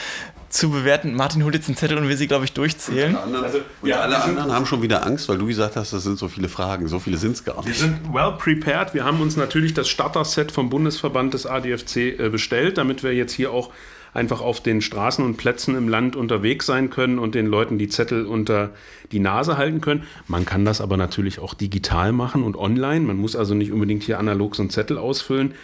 zu 0.48 0.70
bewerten. 0.70 1.14
Martin 1.14 1.44
holt 1.44 1.54
jetzt 1.54 1.68
einen 1.68 1.76
Zettel 1.76 1.98
und 1.98 2.08
will 2.08 2.16
sie, 2.16 2.26
glaube 2.26 2.44
ich, 2.44 2.52
durchzählen. 2.52 3.16
Anderen, 3.16 3.44
also, 3.44 3.58
ja, 3.82 4.00
alle 4.00 4.22
anderen 4.22 4.52
haben 4.52 4.66
schon 4.66 4.82
wieder 4.82 5.06
Angst, 5.06 5.28
weil 5.28 5.38
du 5.38 5.46
gesagt 5.46 5.76
hast, 5.76 5.92
das 5.92 6.02
sind 6.02 6.18
so 6.18 6.28
viele 6.28 6.48
Fragen. 6.48 6.88
So 6.88 6.98
viele 6.98 7.16
sind 7.16 7.32
es 7.32 7.44
gar 7.44 7.56
nicht. 7.56 7.66
Wir 7.66 7.74
sind 7.74 8.12
well 8.12 8.32
prepared. 8.38 8.94
Wir 8.94 9.04
haben 9.04 9.20
uns 9.20 9.36
natürlich 9.36 9.74
das 9.74 9.88
Starter-Set 9.88 10.52
vom 10.52 10.70
Bundesverband 10.70 11.34
des 11.34 11.46
ADFC 11.46 11.96
äh, 11.96 12.28
bestellt, 12.30 12.78
damit 12.78 13.02
wir 13.02 13.14
jetzt 13.14 13.32
hier 13.32 13.52
auch 13.52 13.70
einfach 14.14 14.40
auf 14.40 14.62
den 14.62 14.80
Straßen 14.80 15.24
und 15.24 15.36
Plätzen 15.36 15.76
im 15.76 15.88
Land 15.88 16.16
unterwegs 16.16 16.64
sein 16.64 16.88
können 16.88 17.18
und 17.18 17.34
den 17.34 17.46
Leuten 17.46 17.76
die 17.76 17.88
Zettel 17.88 18.24
unter 18.24 18.70
die 19.12 19.18
Nase 19.18 19.58
halten 19.58 19.80
können. 19.80 20.04
Man 20.28 20.46
kann 20.46 20.64
das 20.64 20.80
aber 20.80 20.96
natürlich 20.96 21.40
auch 21.40 21.52
digital 21.52 22.12
machen 22.12 22.42
und 22.44 22.56
online. 22.56 23.04
Man 23.04 23.16
muss 23.16 23.36
also 23.36 23.54
nicht 23.54 23.72
unbedingt 23.72 24.04
hier 24.04 24.18
analog 24.18 24.56
so 24.56 24.62
einen 24.62 24.70
Zettel 24.70 24.96
ausfüllen. 24.96 25.54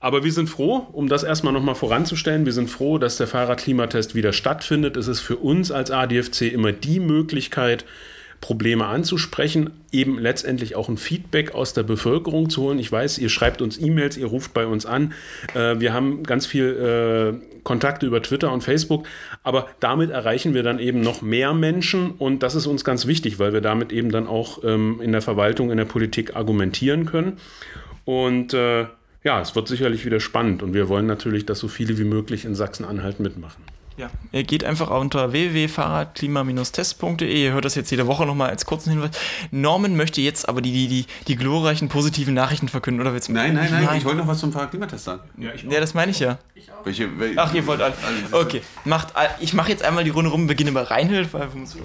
Aber 0.00 0.24
wir 0.24 0.32
sind 0.32 0.50
froh, 0.50 0.86
um 0.92 1.08
das 1.08 1.22
erstmal 1.22 1.52
nochmal 1.52 1.74
voranzustellen, 1.74 2.44
wir 2.44 2.52
sind 2.52 2.68
froh, 2.68 2.98
dass 2.98 3.16
der 3.16 3.26
Fahrradklimatest 3.26 4.14
wieder 4.14 4.34
stattfindet. 4.34 4.96
Es 4.96 5.08
ist 5.08 5.20
für 5.20 5.36
uns 5.36 5.70
als 5.70 5.90
ADFC 5.90 6.42
immer 6.52 6.72
die 6.72 7.00
Möglichkeit, 7.00 7.86
Probleme 8.44 8.84
anzusprechen, 8.84 9.70
eben 9.90 10.18
letztendlich 10.18 10.76
auch 10.76 10.90
ein 10.90 10.98
Feedback 10.98 11.54
aus 11.54 11.72
der 11.72 11.82
Bevölkerung 11.82 12.50
zu 12.50 12.60
holen. 12.60 12.78
Ich 12.78 12.92
weiß, 12.92 13.16
ihr 13.16 13.30
schreibt 13.30 13.62
uns 13.62 13.80
E-Mails, 13.80 14.18
ihr 14.18 14.26
ruft 14.26 14.52
bei 14.52 14.66
uns 14.66 14.84
an. 14.84 15.14
Äh, 15.54 15.80
wir 15.80 15.94
haben 15.94 16.24
ganz 16.24 16.44
viel 16.44 17.40
äh, 17.42 17.60
Kontakte 17.62 18.04
über 18.04 18.20
Twitter 18.22 18.52
und 18.52 18.60
Facebook, 18.60 19.06
aber 19.44 19.68
damit 19.80 20.10
erreichen 20.10 20.52
wir 20.52 20.62
dann 20.62 20.78
eben 20.78 21.00
noch 21.00 21.22
mehr 21.22 21.54
Menschen 21.54 22.10
und 22.10 22.42
das 22.42 22.54
ist 22.54 22.66
uns 22.66 22.84
ganz 22.84 23.06
wichtig, 23.06 23.38
weil 23.38 23.54
wir 23.54 23.62
damit 23.62 23.92
eben 23.92 24.12
dann 24.12 24.26
auch 24.26 24.62
ähm, 24.62 25.00
in 25.00 25.12
der 25.12 25.22
Verwaltung, 25.22 25.70
in 25.70 25.78
der 25.78 25.86
Politik 25.86 26.36
argumentieren 26.36 27.06
können. 27.06 27.38
Und 28.04 28.52
äh, 28.52 28.84
ja, 29.22 29.40
es 29.40 29.56
wird 29.56 29.68
sicherlich 29.68 30.04
wieder 30.04 30.20
spannend 30.20 30.62
und 30.62 30.74
wir 30.74 30.90
wollen 30.90 31.06
natürlich, 31.06 31.46
dass 31.46 31.60
so 31.60 31.68
viele 31.68 31.96
wie 31.96 32.04
möglich 32.04 32.44
in 32.44 32.54
Sachsen-Anhalt 32.54 33.20
mitmachen. 33.20 33.62
Ja, 33.96 34.10
ihr 34.32 34.42
geht 34.42 34.64
einfach 34.64 34.90
unter 34.90 35.30
www.fahrradklima-test.de. 35.30 37.44
Ihr 37.44 37.52
hört 37.52 37.64
das 37.64 37.76
jetzt 37.76 37.92
jede 37.92 38.08
Woche 38.08 38.26
nochmal 38.26 38.50
als 38.50 38.66
kurzen 38.66 38.90
Hinweis. 38.90 39.12
Norman 39.52 39.96
möchte 39.96 40.20
jetzt 40.20 40.48
aber 40.48 40.60
die, 40.60 40.72
die, 40.72 40.88
die, 40.88 41.06
die 41.28 41.36
glorreichen 41.36 41.88
positiven 41.88 42.34
Nachrichten 42.34 42.68
verkünden, 42.68 43.00
oder 43.00 43.12
willst 43.12 43.28
du? 43.28 43.32
Nein, 43.32 43.54
nein, 43.54 43.70
nein, 43.70 43.84
nein. 43.84 43.98
ich 43.98 44.04
wollte 44.04 44.18
noch 44.18 44.26
was 44.26 44.40
zum 44.40 44.52
Fahrradklimatest 44.52 45.04
sagen. 45.04 45.20
Ja, 45.38 45.54
ich 45.54 45.62
ja, 45.62 45.78
das 45.78 45.94
meine 45.94 46.10
ich 46.10 46.18
ja. 46.18 46.38
Ich 46.56 46.72
auch. 46.72 46.84
Welche, 46.84 47.16
welche, 47.20 47.40
Ach, 47.40 47.54
ihr 47.54 47.64
wollt 47.68 47.80
alle. 47.80 47.94
Okay, 48.32 48.62
macht, 48.84 49.14
ich 49.38 49.54
mache 49.54 49.70
jetzt 49.70 49.84
einmal 49.84 50.02
die 50.02 50.10
Runde 50.10 50.30
rum, 50.30 50.48
beginne 50.48 50.72
bei 50.72 50.82
Reinhild, 50.82 51.32
weil 51.32 51.52
wir 51.52 51.60
müssen 51.60 51.80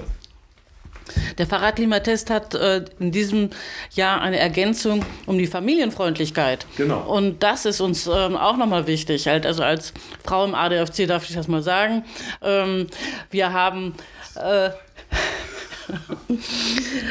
Der 1.37 1.47
Fahrradklimatest 1.47 2.29
hat 2.29 2.55
äh, 2.55 2.83
in 2.99 3.11
diesem 3.11 3.49
Jahr 3.93 4.21
eine 4.21 4.37
Ergänzung 4.37 5.05
um 5.25 5.37
die 5.37 5.47
Familienfreundlichkeit. 5.47 6.65
Genau. 6.77 7.01
Und 7.01 7.43
das 7.43 7.65
ist 7.65 7.81
uns 7.81 8.07
ähm, 8.07 8.37
auch 8.37 8.57
nochmal 8.57 8.87
wichtig. 8.87 9.27
Halt, 9.27 9.45
also 9.45 9.63
als 9.63 9.93
Frau 10.25 10.45
im 10.45 10.55
ADFC 10.55 11.07
darf 11.07 11.29
ich 11.29 11.35
das 11.35 11.47
mal 11.47 11.61
sagen. 11.61 12.03
Ähm, 12.41 12.87
wir 13.31 13.53
haben 13.53 13.95
äh, 14.35 14.69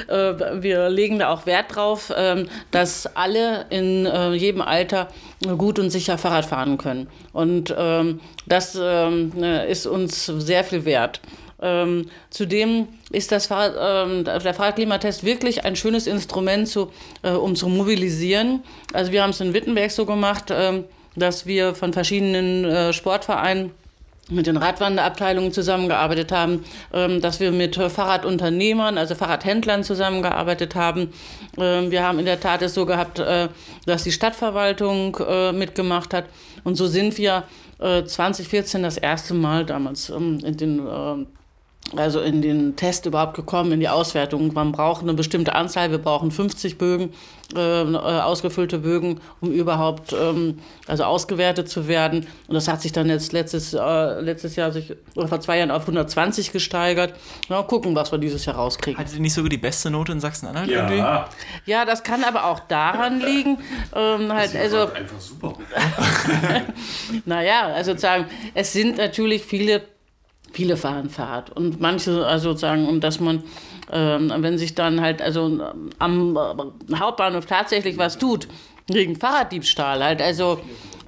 Äh, 0.09 0.63
wir 0.63 0.89
legen 0.89 1.19
da 1.19 1.29
auch 1.31 1.45
Wert 1.45 1.75
drauf, 1.75 2.13
ähm, 2.17 2.49
dass 2.71 3.07
alle 3.17 3.67
in 3.71 4.07
äh, 4.07 4.33
jedem 4.33 4.63
Alter 4.63 5.09
gut 5.59 5.79
und 5.79 5.91
sicher 5.91 6.17
Fahrrad 6.17 6.47
fahren 6.47 6.79
können. 6.79 7.09
Und 7.33 7.75
ähm, 7.77 8.21
das 8.47 8.79
ähm, 8.81 9.33
ist 9.69 9.87
uns 9.87 10.27
sehr 10.27 10.65
viel 10.65 10.85
wert. 10.85 11.21
Ähm, 11.61 12.07
zudem 12.31 12.89
ist 13.11 13.33
das 13.33 13.47
Fahrrad, 13.47 14.09
ähm, 14.09 14.25
der 14.25 14.55
Fahrradklimatest 14.55 15.25
wirklich 15.25 15.65
ein 15.65 15.77
schönes 15.77 16.07
Instrument, 16.07 16.69
zu, 16.69 16.91
äh, 17.23 17.31
um 17.31 17.57
zu 17.57 17.69
mobilisieren. 17.69 18.63
Also 18.93 19.13
wir 19.13 19.23
haben 19.23 19.31
es 19.31 19.41
in 19.41 19.55
Wittenberg 19.55 19.91
so 19.91 20.07
gemacht, 20.07 20.51
ähm, 20.51 20.85
dass 21.17 21.47
wir 21.47 21.75
von 21.75 21.93
verschiedenen 21.93 22.65
äh, 22.65 22.93
Sportvereinen 22.93 23.73
mit 24.31 24.47
den 24.47 24.57
Radwanderabteilungen 24.57 25.53
zusammengearbeitet 25.53 26.33
haben, 26.33 26.65
ähm, 26.93 27.21
dass 27.21 27.41
wir 27.41 27.51
mit 27.51 27.77
Fahrradunternehmern, 27.77 28.99
also 28.99 29.15
Fahrradhändlern 29.15 29.85
zusammengearbeitet 29.85 30.75
haben. 30.75 31.13
Ähm, 31.59 31.91
wir 31.91 32.05
haben 32.05 32.19
in 32.19 32.27
der 32.27 32.41
Tat 32.41 32.63
es 32.63 32.75
so 32.75 32.87
gehabt, 32.87 33.19
äh, 33.19 33.49
dass 33.87 34.05
die 34.05 34.13
Stadtverwaltung 34.13 35.17
äh, 35.27 35.53
mitgemacht 35.53 36.13
hat. 36.15 36.27
Und 36.65 36.77
so 36.77 36.87
sind 36.87 37.17
wir 37.19 37.45
2014 37.79 38.81
äh, 38.81 38.85
das 38.85 38.97
erste 38.97 39.35
Mal 39.35 39.65
damals 39.65 40.11
ähm, 40.11 40.41
in 40.45 40.57
den 40.57 40.81
also 41.97 42.21
in 42.21 42.43
den 42.43 42.77
Test 42.77 43.07
überhaupt 43.07 43.35
gekommen, 43.35 43.73
in 43.73 43.81
die 43.81 43.89
Auswertung. 43.89 44.53
Man 44.53 44.73
braucht 44.73 45.03
eine 45.03 45.15
bestimmte 45.15 45.55
Anzahl, 45.55 45.91
wir 45.91 45.99
brauchen 45.99 46.31
50 46.31 46.77
Bögen, 46.77 47.15
äh, 47.57 47.83
äh, 47.83 47.97
ausgefüllte 47.97 48.79
Bögen, 48.79 49.21
um 49.41 49.51
überhaupt 49.51 50.13
ähm, 50.13 50.59
also 50.87 51.05
ausgewertet 51.05 51.69
zu 51.69 51.89
werden. 51.89 52.27
Und 52.47 52.55
das 52.55 52.69
hat 52.69 52.83
sich 52.83 52.93
dann 52.93 53.09
jetzt 53.09 53.33
letztes, 53.33 53.73
äh, 53.73 54.21
letztes 54.21 54.57
Jahr, 54.57 54.71
sich, 54.71 54.95
oder 55.15 55.29
vor 55.29 55.41
zwei 55.41 55.59
Jahren 55.59 55.71
auf 55.71 55.83
120 55.83 56.53
gesteigert. 56.53 57.15
Mal 57.49 57.63
gucken, 57.63 57.95
was 57.97 58.13
wir 58.13 58.19
dieses 58.19 58.45
Jahr 58.45 58.57
rauskriegen. 58.57 58.99
Hattet 58.99 59.15
ihr 59.15 59.21
nicht 59.21 59.35
sogar 59.35 59.49
die 59.49 59.57
beste 59.57 59.91
Note 59.91 60.13
in 60.13 60.21
Sachsen-Anhalt 60.21 60.71
ja. 60.71 60.91
irgendwie? 60.91 61.25
Ja, 61.65 61.87
das 61.87 62.03
kann 62.03 62.23
aber 62.23 62.45
auch 62.45 62.61
daran 62.61 63.21
liegen, 63.21 63.59
ähm, 63.95 64.31
halt, 64.33 64.55
also... 64.55 64.93
Einfach 64.93 65.21
super. 65.21 65.55
naja, 67.25 67.69
also 67.69 67.93
sozusagen, 67.93 68.27
es 68.55 68.75
sind 68.75 68.99
natürlich 68.99 69.43
viele 69.43 69.83
viele 70.53 70.77
fahren 70.77 71.11
Fahrrad 71.11 71.51
und 71.51 71.81
manche 71.81 72.27
also 72.27 72.55
sagen 72.55 72.87
und 72.87 73.03
dass 73.03 73.21
man 73.21 73.43
ähm, 73.93 74.33
wenn 74.39 74.59
sich 74.59 74.75
dann 74.75 75.01
halt 75.01 75.23
also 75.23 75.61
am 75.99 76.37
äh, 76.37 76.95
Hauptbahnhof 76.97 77.47
tatsächlich 77.47 77.99
was 77.99 78.19
tut 78.19 78.49
gegen 78.87 79.17
Fahrraddiebstahl 79.17 80.03
halt 80.03 80.23
also 80.23 80.61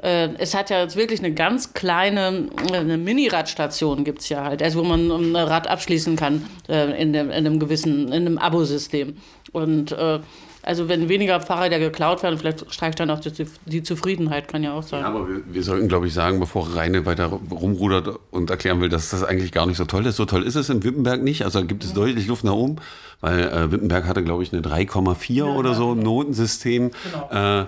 äh, 0.02 0.28
es 0.38 0.54
hat 0.54 0.70
ja 0.70 0.80
jetzt 0.80 0.96
wirklich 0.96 1.20
eine 1.20 1.32
ganz 1.32 1.74
kleine 1.74 2.48
eine 2.72 2.96
Mini-Radstation 2.96 4.04
gibt 4.04 4.20
es 4.20 4.28
ja 4.28 4.44
halt 4.44 4.62
also 4.62 4.80
wo 4.80 4.84
man 4.84 5.10
ein 5.10 5.36
Rad 5.36 5.68
abschließen 5.68 6.16
kann 6.16 6.46
äh, 6.68 7.00
in, 7.00 7.12
dem, 7.12 7.30
in 7.30 7.46
einem 7.46 7.58
gewissen 7.58 8.08
in 8.08 8.26
einem 8.26 8.38
Abosystem. 8.38 9.16
Und 9.52 9.92
äh, 9.92 10.20
also 10.62 10.88
wenn 10.88 11.08
weniger 11.08 11.40
Fahrräder 11.40 11.78
geklaut 11.78 12.22
werden, 12.22 12.38
vielleicht 12.38 12.72
steigt 12.72 13.00
dann 13.00 13.10
auch 13.10 13.20
die 13.20 13.82
Zufriedenheit, 13.82 14.48
kann 14.48 14.62
ja 14.62 14.74
auch 14.74 14.82
sein. 14.82 15.00
Ja, 15.00 15.08
aber 15.08 15.28
wir, 15.28 15.42
wir, 15.46 15.62
sollten, 15.62 15.88
glaube 15.88 16.06
ich, 16.06 16.14
sagen, 16.14 16.38
bevor 16.38 16.74
Reine 16.74 17.06
weiter 17.06 17.26
rumrudert 17.26 18.18
und 18.30 18.50
erklären 18.50 18.80
will, 18.80 18.88
dass 18.90 19.10
das 19.10 19.24
eigentlich 19.24 19.52
gar 19.52 19.66
nicht 19.66 19.78
so 19.78 19.86
toll 19.86 20.06
ist. 20.06 20.16
So 20.16 20.26
toll 20.26 20.42
ist 20.42 20.56
es 20.56 20.68
in 20.68 20.84
Wittenberg 20.84 21.22
nicht. 21.22 21.44
Also 21.44 21.64
gibt 21.64 21.84
es 21.84 21.94
deutlich 21.94 22.26
Luft 22.26 22.44
nach 22.44 22.52
oben, 22.52 22.76
weil 23.20 23.40
äh, 23.40 23.72
Wittenberg 23.72 24.06
hatte, 24.06 24.22
glaube 24.22 24.42
ich, 24.42 24.52
eine 24.52 24.62
3,4 24.62 25.32
ja, 25.32 25.44
oder 25.44 25.74
so 25.74 25.92
im 25.92 26.00
Notensystem. 26.00 26.90
Genau. 27.04 27.60
Äh, 27.62 27.66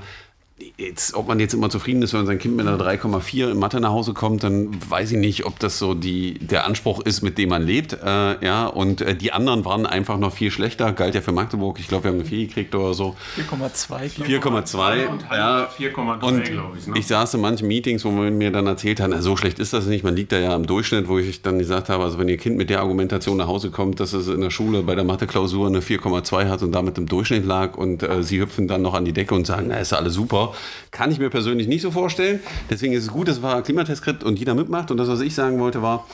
jetzt, 0.77 1.15
ob 1.15 1.29
man 1.29 1.41
jetzt 1.41 1.55
immer 1.55 1.71
zufrieden 1.71 2.03
ist, 2.03 2.15
wenn 2.15 2.27
sein 2.27 2.39
Kind 2.39 2.57
mit 2.57 2.67
einer 2.67 2.79
3,4 2.79 3.51
in 3.53 3.59
Mathe 3.59 3.81
nach 3.81 3.91
Hause 3.91 4.13
kommt, 4.13 4.43
dann 4.43 4.71
weiß 4.89 5.13
ich 5.13 5.19
nicht, 5.19 5.47
ob 5.47 5.59
das 5.59 5.79
so 5.79 5.95
die, 5.95 6.39
der 6.39 6.67
Anspruch 6.67 7.01
ist, 7.01 7.23
mit 7.23 7.39
dem 7.39 7.49
man 7.51 7.63
lebt. 7.63 7.95
Äh, 7.95 8.45
ja, 8.45 8.67
und 8.67 9.01
äh, 9.01 9.15
die 9.15 9.33
anderen 9.33 9.65
waren 9.65 9.87
einfach 9.87 10.19
noch 10.19 10.33
viel 10.33 10.51
schlechter. 10.51 10.93
Galt 10.93 11.15
ja 11.15 11.21
für 11.21 11.33
Magdeburg. 11.33 11.79
Ich 11.81 11.89
glaube, 11.89 12.05
wir 12.05 12.11
haben 12.11 12.19
eine 12.21 12.29
4 12.29 12.47
gekriegt 12.47 12.75
oder 12.75 12.95
so. 12.95 13.17
4,2. 13.39 14.23
4,2. 14.25 15.35
Ja. 15.35 15.69
4,3, 15.79 16.51
glaube 16.51 16.79
ich. 16.79 16.87
Ne? 16.87 16.99
Ich 16.99 17.07
saß 17.07 17.35
in 17.35 17.41
manchen 17.41 17.69
Meetings, 17.69 18.05
wo 18.05 18.11
man 18.11 18.37
mir 18.37 18.51
dann 18.51 18.67
erzählt 18.67 19.01
hat, 19.01 19.11
na, 19.11 19.23
so 19.23 19.37
schlecht 19.37 19.59
ist 19.59 19.73
das 19.73 19.87
nicht. 19.87 20.05
Man 20.05 20.17
liegt 20.17 20.33
da 20.33 20.39
ja 20.39 20.55
im 20.55 20.67
Durchschnitt, 20.67 21.09
wo 21.09 21.19
ich 21.19 21.43
dann 21.43 21.59
gesagt 21.59 21.89
habe, 21.89 22.05
also 22.05 22.19
wenn 22.19 22.29
ihr 22.29 22.39
Kind 22.39 22.57
mit 22.57 22.71
der 22.71 22.81
Argumentation 22.81 23.37
nach 23.37 23.47
Hause 23.47 23.71
kommt, 23.71 24.01
dass 24.01 24.13
es 24.13 24.29
in 24.29 24.41
der 24.41 24.51
Schule 24.51 24.83
bei 24.83 24.95
der 24.95 25.05
Mathe-Klausur 25.05 25.67
eine 25.67 25.81
4,2 25.81 26.49
hat 26.49 26.63
und 26.63 26.73
damit 26.73 26.99
im 26.99 27.07
Durchschnitt 27.07 27.45
lag 27.45 27.77
und 27.77 28.03
äh, 28.03 28.23
sie 28.23 28.41
hüpfen 28.41 28.69
dann 28.69 28.83
noch 28.83 28.95
an 28.95 29.05
die 29.05 29.13
Decke 29.13 29.35
und 29.35 29.47
sagen, 29.47 29.67
na, 29.69 29.77
ist 29.77 29.93
alles 29.93 30.15
super. 30.15 30.42
Kann 30.91 31.11
ich 31.11 31.19
mir 31.19 31.31
persönlich 31.31 31.69
nicht 31.69 31.83
so 31.83 31.91
vorstellen. 31.91 32.41
Deswegen 32.71 32.93
ist 32.93 33.05
es 33.05 33.11
gut, 33.11 33.29
dass 33.29 33.39
es 33.39 33.45
ein 33.45 33.63
Klimatest 33.63 34.05
gibt 34.05 34.25
und 34.25 34.39
jeder 34.39 34.55
mitmacht. 34.55 34.91
Und 34.91 34.97
das, 34.97 35.09
was 35.09 35.21
ich 35.21 35.35
sagen 35.35 35.59
wollte, 35.59 35.83
war, 35.83 36.07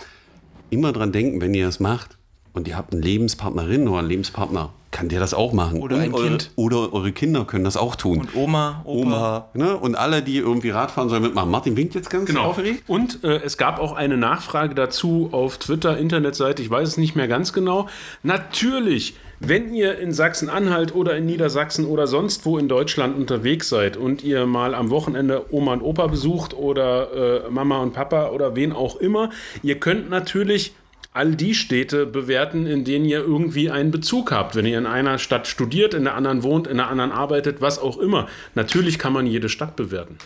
immer 0.70 0.92
dran 0.92 1.12
denken, 1.12 1.40
wenn 1.40 1.54
ihr 1.54 1.66
das 1.66 1.80
macht 1.80 2.18
und 2.52 2.68
ihr 2.68 2.76
habt 2.76 2.92
eine 2.92 3.02
Lebenspartnerin 3.02 3.88
oder 3.88 4.00
einen 4.00 4.08
Lebenspartner, 4.08 4.72
kann 4.98 5.08
der 5.08 5.20
das 5.20 5.32
auch 5.32 5.52
machen. 5.52 5.80
Oder 5.80 5.98
ein 5.98 6.12
eure, 6.12 6.26
Kind. 6.26 6.50
Oder 6.56 6.92
eure 6.92 7.12
Kinder 7.12 7.44
können 7.44 7.62
das 7.62 7.76
auch 7.76 7.94
tun. 7.94 8.18
Und 8.18 8.34
Oma, 8.34 8.80
Opa. 8.82 9.00
Oma 9.00 9.48
ne? 9.54 9.76
Und 9.76 9.94
alle, 9.94 10.22
die 10.22 10.38
irgendwie 10.38 10.70
Radfahren 10.70 11.08
sollen 11.08 11.22
mitmachen. 11.22 11.52
Martin 11.52 11.76
winkt 11.76 11.94
jetzt 11.94 12.10
ganz 12.10 12.26
genau. 12.26 12.46
aufgeregt. 12.46 12.82
Und 12.88 13.22
äh, 13.22 13.36
es 13.44 13.56
gab 13.56 13.78
auch 13.78 13.92
eine 13.92 14.16
Nachfrage 14.16 14.74
dazu 14.74 15.28
auf 15.30 15.58
Twitter, 15.58 15.96
Internetseite, 15.96 16.62
ich 16.62 16.68
weiß 16.68 16.88
es 16.88 16.96
nicht 16.96 17.14
mehr 17.14 17.28
ganz 17.28 17.52
genau. 17.52 17.86
Natürlich 18.24 19.14
wenn 19.40 19.72
ihr 19.72 19.98
in 19.98 20.12
Sachsen-Anhalt 20.12 20.94
oder 20.94 21.16
in 21.16 21.26
Niedersachsen 21.26 21.84
oder 21.86 22.08
sonst 22.08 22.44
wo 22.44 22.58
in 22.58 22.68
Deutschland 22.68 23.16
unterwegs 23.16 23.68
seid 23.68 23.96
und 23.96 24.24
ihr 24.24 24.46
mal 24.46 24.74
am 24.74 24.90
Wochenende 24.90 25.54
Oma 25.54 25.74
und 25.74 25.82
Opa 25.82 26.08
besucht 26.08 26.54
oder 26.54 27.44
äh, 27.46 27.50
Mama 27.50 27.78
und 27.78 27.92
Papa 27.92 28.30
oder 28.30 28.56
wen 28.56 28.72
auch 28.72 28.96
immer, 28.96 29.30
ihr 29.62 29.78
könnt 29.78 30.10
natürlich 30.10 30.74
all 31.18 31.34
die 31.34 31.54
Städte 31.54 32.06
bewerten, 32.06 32.64
in 32.64 32.84
denen 32.84 33.04
ihr 33.04 33.18
irgendwie 33.18 33.70
einen 33.70 33.90
Bezug 33.90 34.30
habt. 34.30 34.54
Wenn 34.54 34.64
ihr 34.64 34.78
in 34.78 34.86
einer 34.86 35.18
Stadt 35.18 35.48
studiert, 35.48 35.92
in 35.92 36.04
der 36.04 36.14
anderen 36.14 36.44
wohnt, 36.44 36.68
in 36.68 36.76
der 36.76 36.88
anderen 36.88 37.10
arbeitet, 37.10 37.60
was 37.60 37.80
auch 37.80 37.98
immer. 37.98 38.28
Natürlich 38.54 39.00
kann 39.00 39.12
man 39.12 39.26
jede 39.26 39.48
Stadt 39.48 39.74
bewerten. 39.74 40.16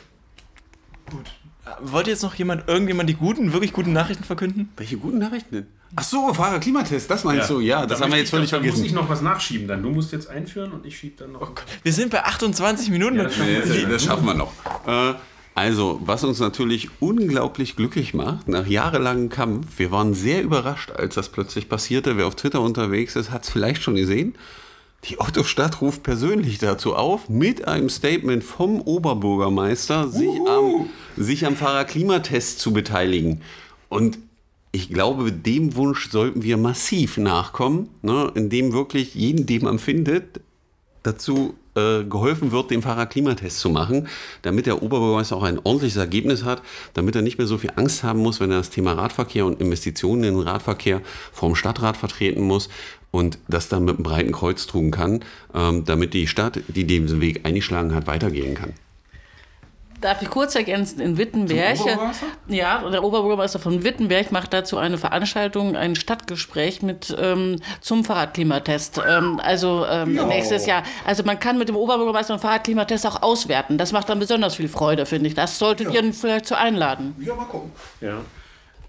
Gut. 1.10 1.32
Wollte 1.80 2.10
jetzt 2.10 2.22
noch 2.22 2.34
jemand, 2.34 2.68
irgendjemand 2.68 3.08
die 3.08 3.14
guten, 3.14 3.54
wirklich 3.54 3.72
guten 3.72 3.94
Nachrichten 3.94 4.24
verkünden? 4.24 4.68
Welche 4.76 4.98
guten 4.98 5.18
Nachrichten 5.18 5.54
denn? 5.54 5.66
Ach 5.96 6.02
so, 6.02 6.32
Fahrer 6.34 6.58
Klimatest, 6.58 7.10
das 7.10 7.24
meinst 7.24 7.48
ja. 7.48 7.54
du? 7.54 7.60
Ja, 7.60 7.86
das 7.86 7.98
da 7.98 8.04
haben 8.04 8.12
wir 8.12 8.18
jetzt 8.18 8.30
völlig 8.30 8.50
vergessen. 8.50 8.78
muss 8.78 8.86
ich 8.86 8.92
noch 8.92 9.08
was 9.08 9.22
nachschieben 9.22 9.68
dann. 9.68 9.82
Du 9.82 9.88
musst 9.88 10.12
jetzt 10.12 10.28
einführen 10.28 10.72
und 10.72 10.84
ich 10.84 10.98
schiebe 10.98 11.16
dann 11.18 11.32
noch. 11.32 11.40
Oh 11.40 11.54
wir 11.82 11.92
sind 11.92 12.10
bei 12.10 12.22
28 12.22 12.90
Minuten. 12.90 13.16
Ja, 13.16 13.24
das, 13.24 13.38
nee, 13.38 13.86
das, 13.88 14.04
schaffen 14.04 14.26
wir 14.26 14.34
noch. 14.34 14.52
Äh, 14.86 15.14
also, 15.54 16.00
was 16.04 16.24
uns 16.24 16.40
natürlich 16.40 16.88
unglaublich 17.00 17.76
glücklich 17.76 18.14
macht, 18.14 18.48
nach 18.48 18.66
jahrelangem 18.66 19.28
Kampf, 19.28 19.78
wir 19.78 19.90
waren 19.90 20.14
sehr 20.14 20.42
überrascht, 20.42 20.90
als 20.90 21.14
das 21.14 21.28
plötzlich 21.28 21.68
passierte. 21.68 22.16
Wer 22.16 22.26
auf 22.26 22.36
Twitter 22.36 22.60
unterwegs 22.60 23.16
ist, 23.16 23.30
hat 23.30 23.44
es 23.44 23.50
vielleicht 23.50 23.82
schon 23.82 23.96
gesehen. 23.96 24.34
Die 25.04 25.20
Otto-Stadt 25.20 25.80
ruft 25.80 26.04
persönlich 26.04 26.58
dazu 26.58 26.94
auf, 26.94 27.28
mit 27.28 27.66
einem 27.66 27.90
Statement 27.90 28.44
vom 28.44 28.80
Oberbürgermeister, 28.80 30.08
sich 30.08 30.40
am, 30.48 30.88
sich 31.16 31.44
am 31.44 31.56
Fahrerklimatest 31.56 32.60
zu 32.60 32.72
beteiligen. 32.72 33.42
Und 33.88 34.18
ich 34.70 34.88
glaube, 34.90 35.32
dem 35.32 35.74
Wunsch 35.74 36.08
sollten 36.10 36.42
wir 36.42 36.56
massiv 36.56 37.18
nachkommen, 37.18 37.90
ne, 38.00 38.30
indem 38.34 38.72
wirklich 38.72 39.14
jeden, 39.14 39.44
den 39.44 39.64
man 39.64 39.78
findet, 39.78 40.40
dazu 41.02 41.54
äh, 41.74 42.04
geholfen 42.04 42.52
wird, 42.52 42.70
den 42.70 42.82
Fahrer 42.82 43.06
Klimatest 43.06 43.60
zu 43.60 43.70
machen, 43.70 44.08
damit 44.42 44.66
der 44.66 44.82
Oberbürgermeister 44.82 45.36
auch 45.36 45.42
ein 45.42 45.58
ordentliches 45.58 45.96
Ergebnis 45.96 46.44
hat, 46.44 46.62
damit 46.94 47.16
er 47.16 47.22
nicht 47.22 47.38
mehr 47.38 47.46
so 47.46 47.58
viel 47.58 47.72
Angst 47.76 48.02
haben 48.02 48.20
muss, 48.20 48.40
wenn 48.40 48.50
er 48.50 48.58
das 48.58 48.70
Thema 48.70 48.92
Radverkehr 48.92 49.46
und 49.46 49.60
Investitionen 49.60 50.24
in 50.24 50.34
den 50.34 50.42
Radverkehr 50.42 51.00
vom 51.32 51.54
Stadtrat 51.54 51.96
vertreten 51.96 52.42
muss 52.42 52.68
und 53.10 53.38
das 53.48 53.68
dann 53.68 53.84
mit 53.84 53.96
einem 53.96 54.04
breiten 54.04 54.32
Kreuz 54.32 54.66
tun 54.66 54.90
kann, 54.90 55.24
ähm, 55.54 55.84
damit 55.84 56.14
die 56.14 56.26
Stadt, 56.26 56.60
die 56.68 56.84
diesen 56.84 57.20
Weg 57.20 57.46
eingeschlagen 57.46 57.94
hat, 57.94 58.06
weitergehen 58.06 58.54
kann. 58.54 58.74
Darf 60.02 60.20
ich 60.20 60.28
kurz 60.30 60.54
ergänzen, 60.54 61.00
in 61.00 61.16
Wittenberg, 61.16 61.78
ja, 62.48 62.82
der 62.90 63.02
Oberbürgermeister 63.02 63.58
von 63.58 63.84
Wittenberg 63.84 64.32
macht 64.32 64.52
dazu 64.52 64.76
eine 64.76 64.98
Veranstaltung, 64.98 65.76
ein 65.76 65.94
Stadtgespräch 65.94 66.82
mit 66.82 67.16
ähm, 67.18 67.56
zum 67.80 68.04
Fahrradklimatest. 68.04 69.00
Ähm, 69.08 69.40
also 69.42 69.86
ähm, 69.88 70.14
nächstes 70.28 70.66
Jahr. 70.66 70.82
Also 71.06 71.22
man 71.22 71.38
kann 71.38 71.56
mit 71.56 71.68
dem 71.68 71.76
Oberbürgermeister 71.76 72.34
einen 72.34 72.40
Fahrradklimatest 72.40 73.06
auch 73.06 73.22
auswerten. 73.22 73.78
Das 73.78 73.92
macht 73.92 74.08
dann 74.08 74.18
besonders 74.18 74.56
viel 74.56 74.68
Freude, 74.68 75.06
finde 75.06 75.28
ich. 75.28 75.34
Das 75.34 75.58
solltet 75.58 75.92
ja. 75.94 76.02
ihr 76.02 76.12
vielleicht 76.12 76.46
zu 76.46 76.58
einladen. 76.58 77.14
Ja, 77.20 77.34
mal 77.34 77.44
gucken. 77.44 77.70
Ja. 78.00 78.18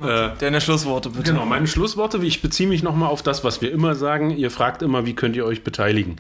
Äh, 0.02 0.32
Deine 0.40 0.62
Schlussworte 0.62 1.10
bitte. 1.10 1.32
Genau, 1.32 1.46
meine 1.46 1.68
Schlussworte, 1.68 2.18
ich 2.26 2.42
beziehe 2.42 2.68
mich 2.68 2.84
nochmal 2.84 3.10
auf 3.10 3.22
das, 3.22 3.44
was 3.44 3.62
wir 3.62 3.72
immer 3.72 3.96
sagen. 3.96 4.32
Ihr 4.32 4.52
fragt 4.52 4.82
immer, 4.82 5.06
wie 5.06 5.14
könnt 5.14 5.36
ihr 5.36 5.46
euch 5.46 5.64
beteiligen? 5.64 6.18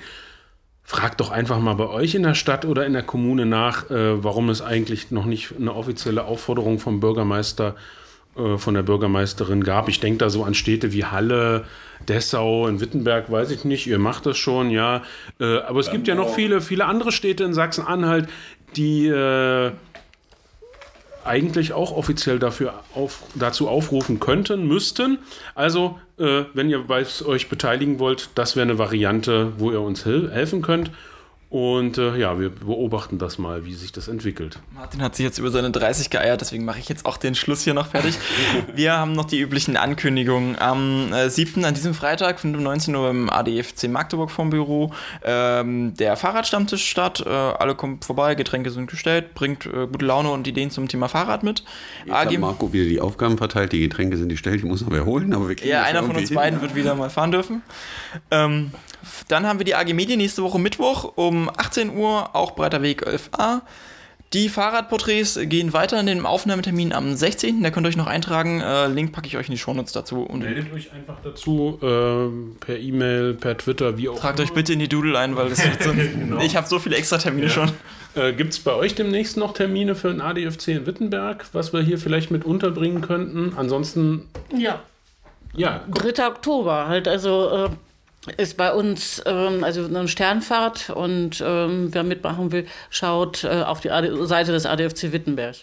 Fragt 0.83 1.21
doch 1.21 1.31
einfach 1.31 1.59
mal 1.59 1.75
bei 1.75 1.87
euch 1.87 2.13
in 2.13 2.23
der 2.23 2.35
Stadt 2.35 2.65
oder 2.65 2.85
in 2.85 2.93
der 2.93 3.03
Kommune 3.03 3.45
nach, 3.45 3.89
äh, 3.89 4.23
warum 4.23 4.49
es 4.49 4.61
eigentlich 4.61 5.11
noch 5.11 5.25
nicht 5.25 5.53
eine 5.57 5.73
offizielle 5.73 6.25
Aufforderung 6.25 6.79
vom 6.79 6.99
Bürgermeister 6.99 7.75
äh, 8.35 8.57
von 8.57 8.73
der 8.73 8.83
Bürgermeisterin 8.83 9.63
gab. 9.63 9.87
Ich 9.87 9.99
denke 9.99 10.17
da 10.17 10.29
so 10.29 10.43
an 10.43 10.55
Städte 10.55 10.91
wie 10.91 11.05
Halle, 11.05 11.65
Dessau, 12.07 12.67
in 12.67 12.81
Wittenberg, 12.81 13.31
weiß 13.31 13.51
ich 13.51 13.63
nicht, 13.63 13.87
ihr 13.87 13.99
macht 13.99 14.25
das 14.25 14.37
schon, 14.37 14.71
ja. 14.71 15.03
Äh, 15.39 15.59
aber 15.59 15.79
es 15.79 15.91
gibt 15.91 16.07
ja 16.07 16.15
noch 16.15 16.33
viele, 16.33 16.59
viele 16.59 16.85
andere 16.85 17.11
Städte 17.11 17.43
in 17.43 17.53
Sachsen-Anhalt, 17.53 18.27
die 18.75 19.07
äh, 19.07 19.71
eigentlich 21.23 21.73
auch 21.73 21.95
offiziell 21.95 22.39
dafür 22.39 22.73
auf, 22.93 23.23
dazu 23.35 23.69
aufrufen 23.69 24.19
könnten, 24.19 24.67
müssten. 24.67 25.19
Also, 25.55 25.99
äh, 26.17 26.43
wenn 26.53 26.69
ihr 26.69 26.79
bei 26.79 27.05
euch 27.25 27.49
beteiligen 27.49 27.99
wollt, 27.99 28.29
das 28.35 28.55
wäre 28.55 28.63
eine 28.63 28.77
Variante, 28.77 29.53
wo 29.57 29.71
ihr 29.71 29.81
uns 29.81 30.05
helfen 30.05 30.61
könnt. 30.61 30.91
Und 31.53 31.99
äh, 31.99 32.17
ja, 32.17 32.39
wir 32.39 32.49
beobachten 32.49 33.19
das 33.19 33.37
mal, 33.37 33.63
wie 33.63 33.75
sich 33.75 33.91
das 33.91 34.07
entwickelt. 34.07 34.57
Martin 34.73 35.03
hat 35.03 35.15
sich 35.15 35.23
jetzt 35.23 35.37
über 35.37 35.51
seine 35.51 35.69
30 35.69 36.09
geeiert, 36.09 36.41
deswegen 36.41 36.65
mache 36.65 36.79
ich 36.79 36.89
jetzt 36.89 37.05
auch 37.05 37.17
den 37.17 37.35
Schluss 37.35 37.61
hier 37.61 37.75
noch 37.75 37.89
fertig. 37.89 38.17
wir 38.75 38.93
haben 38.93 39.13
noch 39.13 39.25
die 39.25 39.39
üblichen 39.39 39.77
Ankündigungen. 39.77 40.57
Am 40.57 41.13
äh, 41.13 41.29
7. 41.29 41.63
an 41.63 41.75
diesem 41.75 41.93
Freitag 41.93 42.39
findet 42.39 42.57
um 42.57 42.63
19 42.63 42.95
Uhr 42.95 43.07
im 43.11 43.29
ADFC 43.29 43.87
Magdeburg 43.87 44.31
vom 44.31 44.49
Büro 44.49 44.95
ähm, 45.23 45.93
der 45.93 46.17
Fahrradstammtisch 46.17 46.89
statt. 46.89 47.23
Äh, 47.23 47.29
alle 47.29 47.75
kommen 47.75 48.01
vorbei, 48.01 48.33
Getränke 48.33 48.71
sind 48.71 48.89
gestellt, 48.89 49.35
bringt 49.35 49.67
äh, 49.67 49.85
gute 49.85 50.07
Laune 50.07 50.31
und 50.31 50.47
Ideen 50.47 50.71
zum 50.71 50.87
Thema 50.87 51.07
Fahrrad 51.07 51.43
mit. 51.43 51.63
Jetzt 52.03 52.15
hat 52.15 52.39
Marco 52.39 52.73
wieder 52.73 52.85
die 52.85 52.99
Aufgaben 52.99 53.37
verteilt, 53.37 53.73
die 53.73 53.79
Getränke 53.81 54.17
sind 54.17 54.29
gestellt, 54.29 54.63
die 54.63 54.65
muss 54.65 54.81
noch 54.81 54.89
wer 54.89 55.05
holen, 55.05 55.31
aber 55.35 55.49
wir 55.49 55.55
kriegen 55.55 55.69
Ja, 55.69 55.83
einer 55.83 56.01
von 56.01 56.15
uns 56.15 56.29
hin. 56.29 56.35
beiden 56.35 56.61
wird 56.61 56.73
wieder 56.73 56.95
mal 56.95 57.11
fahren 57.11 57.29
dürfen. 57.29 57.61
Ähm, 58.31 58.71
dann 59.27 59.45
haben 59.45 59.59
wir 59.59 59.65
die 59.65 59.75
AG 59.75 59.93
Medien 59.93 60.19
nächste 60.19 60.43
Woche 60.43 60.59
Mittwoch 60.59 61.13
um 61.15 61.49
18 61.49 61.95
Uhr, 61.95 62.35
auch 62.35 62.51
Breiter 62.51 62.81
Weg 62.81 63.07
11a. 63.07 63.61
Die 64.33 64.49
Fahrradporträts 64.49 65.39
gehen 65.43 65.73
weiter 65.73 65.99
in 65.99 66.07
den 66.07 66.25
Aufnahmetermin 66.25 66.91
am 66.91 67.15
16. 67.15 67.61
Da 67.61 67.69
könnt 67.69 67.85
ihr 67.85 67.89
euch 67.89 67.97
noch 67.97 68.07
eintragen. 68.07 68.61
Äh, 68.61 68.87
Link 68.87 69.11
packe 69.11 69.27
ich 69.27 69.37
euch 69.37 69.47
in 69.47 69.51
die 69.51 69.59
Shownotes 69.59 69.93
dazu. 69.93 70.23
Und 70.23 70.39
Meldet 70.39 70.73
euch 70.73 70.91
einfach 70.91 71.17
dazu 71.23 71.77
äh, 71.79 72.65
per 72.65 72.79
E-Mail, 72.79 73.35
per 73.35 73.55
Twitter, 73.59 73.95
wie 73.99 74.09
auch 74.09 74.19
Tragt 74.19 74.39
euch 74.39 74.51
bitte 74.51 74.73
in 74.73 74.79
die 74.79 74.87
Doodle 74.87 75.19
ein, 75.19 75.35
weil 75.35 75.49
das 75.49 75.61
genau. 75.83 76.41
ich 76.41 76.55
habe 76.55 76.67
so 76.67 76.79
viele 76.79 76.95
Extra-Termine 76.95 77.45
ja. 77.45 77.53
schon. 77.53 77.71
Äh, 78.15 78.33
Gibt 78.33 78.53
es 78.53 78.59
bei 78.59 78.73
euch 78.73 78.95
demnächst 78.95 79.37
noch 79.37 79.53
Termine 79.53 79.93
für 79.93 80.07
den 80.07 80.19
ADFC 80.19 80.69
in 80.69 80.87
Wittenberg, 80.87 81.45
was 81.53 81.71
wir 81.71 81.81
hier 81.81 81.99
vielleicht 81.99 82.31
mit 82.31 82.43
unterbringen 82.43 83.01
könnten? 83.01 83.53
Ansonsten. 83.55 84.29
Ja. 84.57 84.81
Ja. 85.55 85.83
3. 85.91 86.27
Oktober 86.27 86.87
halt, 86.87 87.07
also. 87.07 87.69
Ist 88.37 88.55
bei 88.55 88.71
uns 88.71 89.21
ähm, 89.25 89.63
also 89.63 89.85
eine 89.85 90.07
Sternfahrt 90.07 90.89
und 90.89 91.43
ähm, 91.45 91.89
wer 91.91 92.03
mitmachen 92.03 92.51
will, 92.51 92.65
schaut 92.89 93.43
äh, 93.43 93.63
auf 93.63 93.81
die 93.81 93.91
AD 93.91 94.25
Seite 94.25 94.53
des 94.53 94.65
ADFC 94.65 95.11
Wittenberg. 95.11 95.57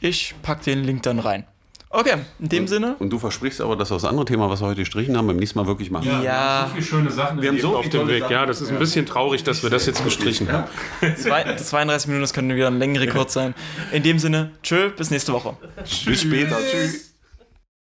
Ich 0.00 0.34
packe 0.42 0.64
den 0.64 0.84
Link 0.84 1.02
dann 1.02 1.18
rein. 1.18 1.44
Okay, 1.88 2.14
in 2.40 2.48
dem 2.48 2.62
und, 2.64 2.68
Sinne. 2.68 2.96
Und 2.98 3.10
du 3.10 3.18
versprichst 3.18 3.60
aber, 3.60 3.76
dass 3.76 3.90
wir 3.90 3.94
das 3.94 4.04
andere 4.04 4.24
Thema, 4.26 4.50
was 4.50 4.60
wir 4.60 4.66
heute 4.66 4.80
gestrichen 4.80 5.16
haben, 5.16 5.26
beim 5.28 5.36
nächsten 5.36 5.58
Mal 5.58 5.66
wirklich 5.66 5.90
machen. 5.90 6.06
Ja, 6.06 6.22
ja. 6.22 6.66
so 6.68 6.74
viele 6.74 6.86
schöne 6.86 7.10
Sachen. 7.10 7.40
Wir 7.40 7.48
haben 7.48 7.60
so 7.60 7.76
auf 7.76 7.88
dem 7.88 8.06
Weg. 8.08 8.22
Sachen. 8.22 8.32
Ja, 8.32 8.44
das 8.44 8.60
ist 8.60 8.70
ein 8.70 8.78
bisschen 8.78 9.06
traurig, 9.06 9.44
dass 9.44 9.62
wir 9.62 9.70
das 9.70 9.86
jetzt 9.86 10.04
gestrichen 10.04 10.50
haben. 10.52 10.68
Zwei, 11.16 11.56
32 11.56 12.08
Minuten, 12.08 12.22
das 12.22 12.34
könnte 12.34 12.54
wieder 12.54 12.66
ein 12.66 12.78
Längenrekord 12.78 13.30
sein. 13.30 13.54
In 13.92 14.02
dem 14.02 14.18
Sinne, 14.18 14.50
tschö, 14.62 14.90
bis 14.90 15.10
nächste 15.10 15.32
Woche. 15.32 15.56
Bis 16.04 16.20
später. 16.22 16.58
Tschüss. 16.70 17.15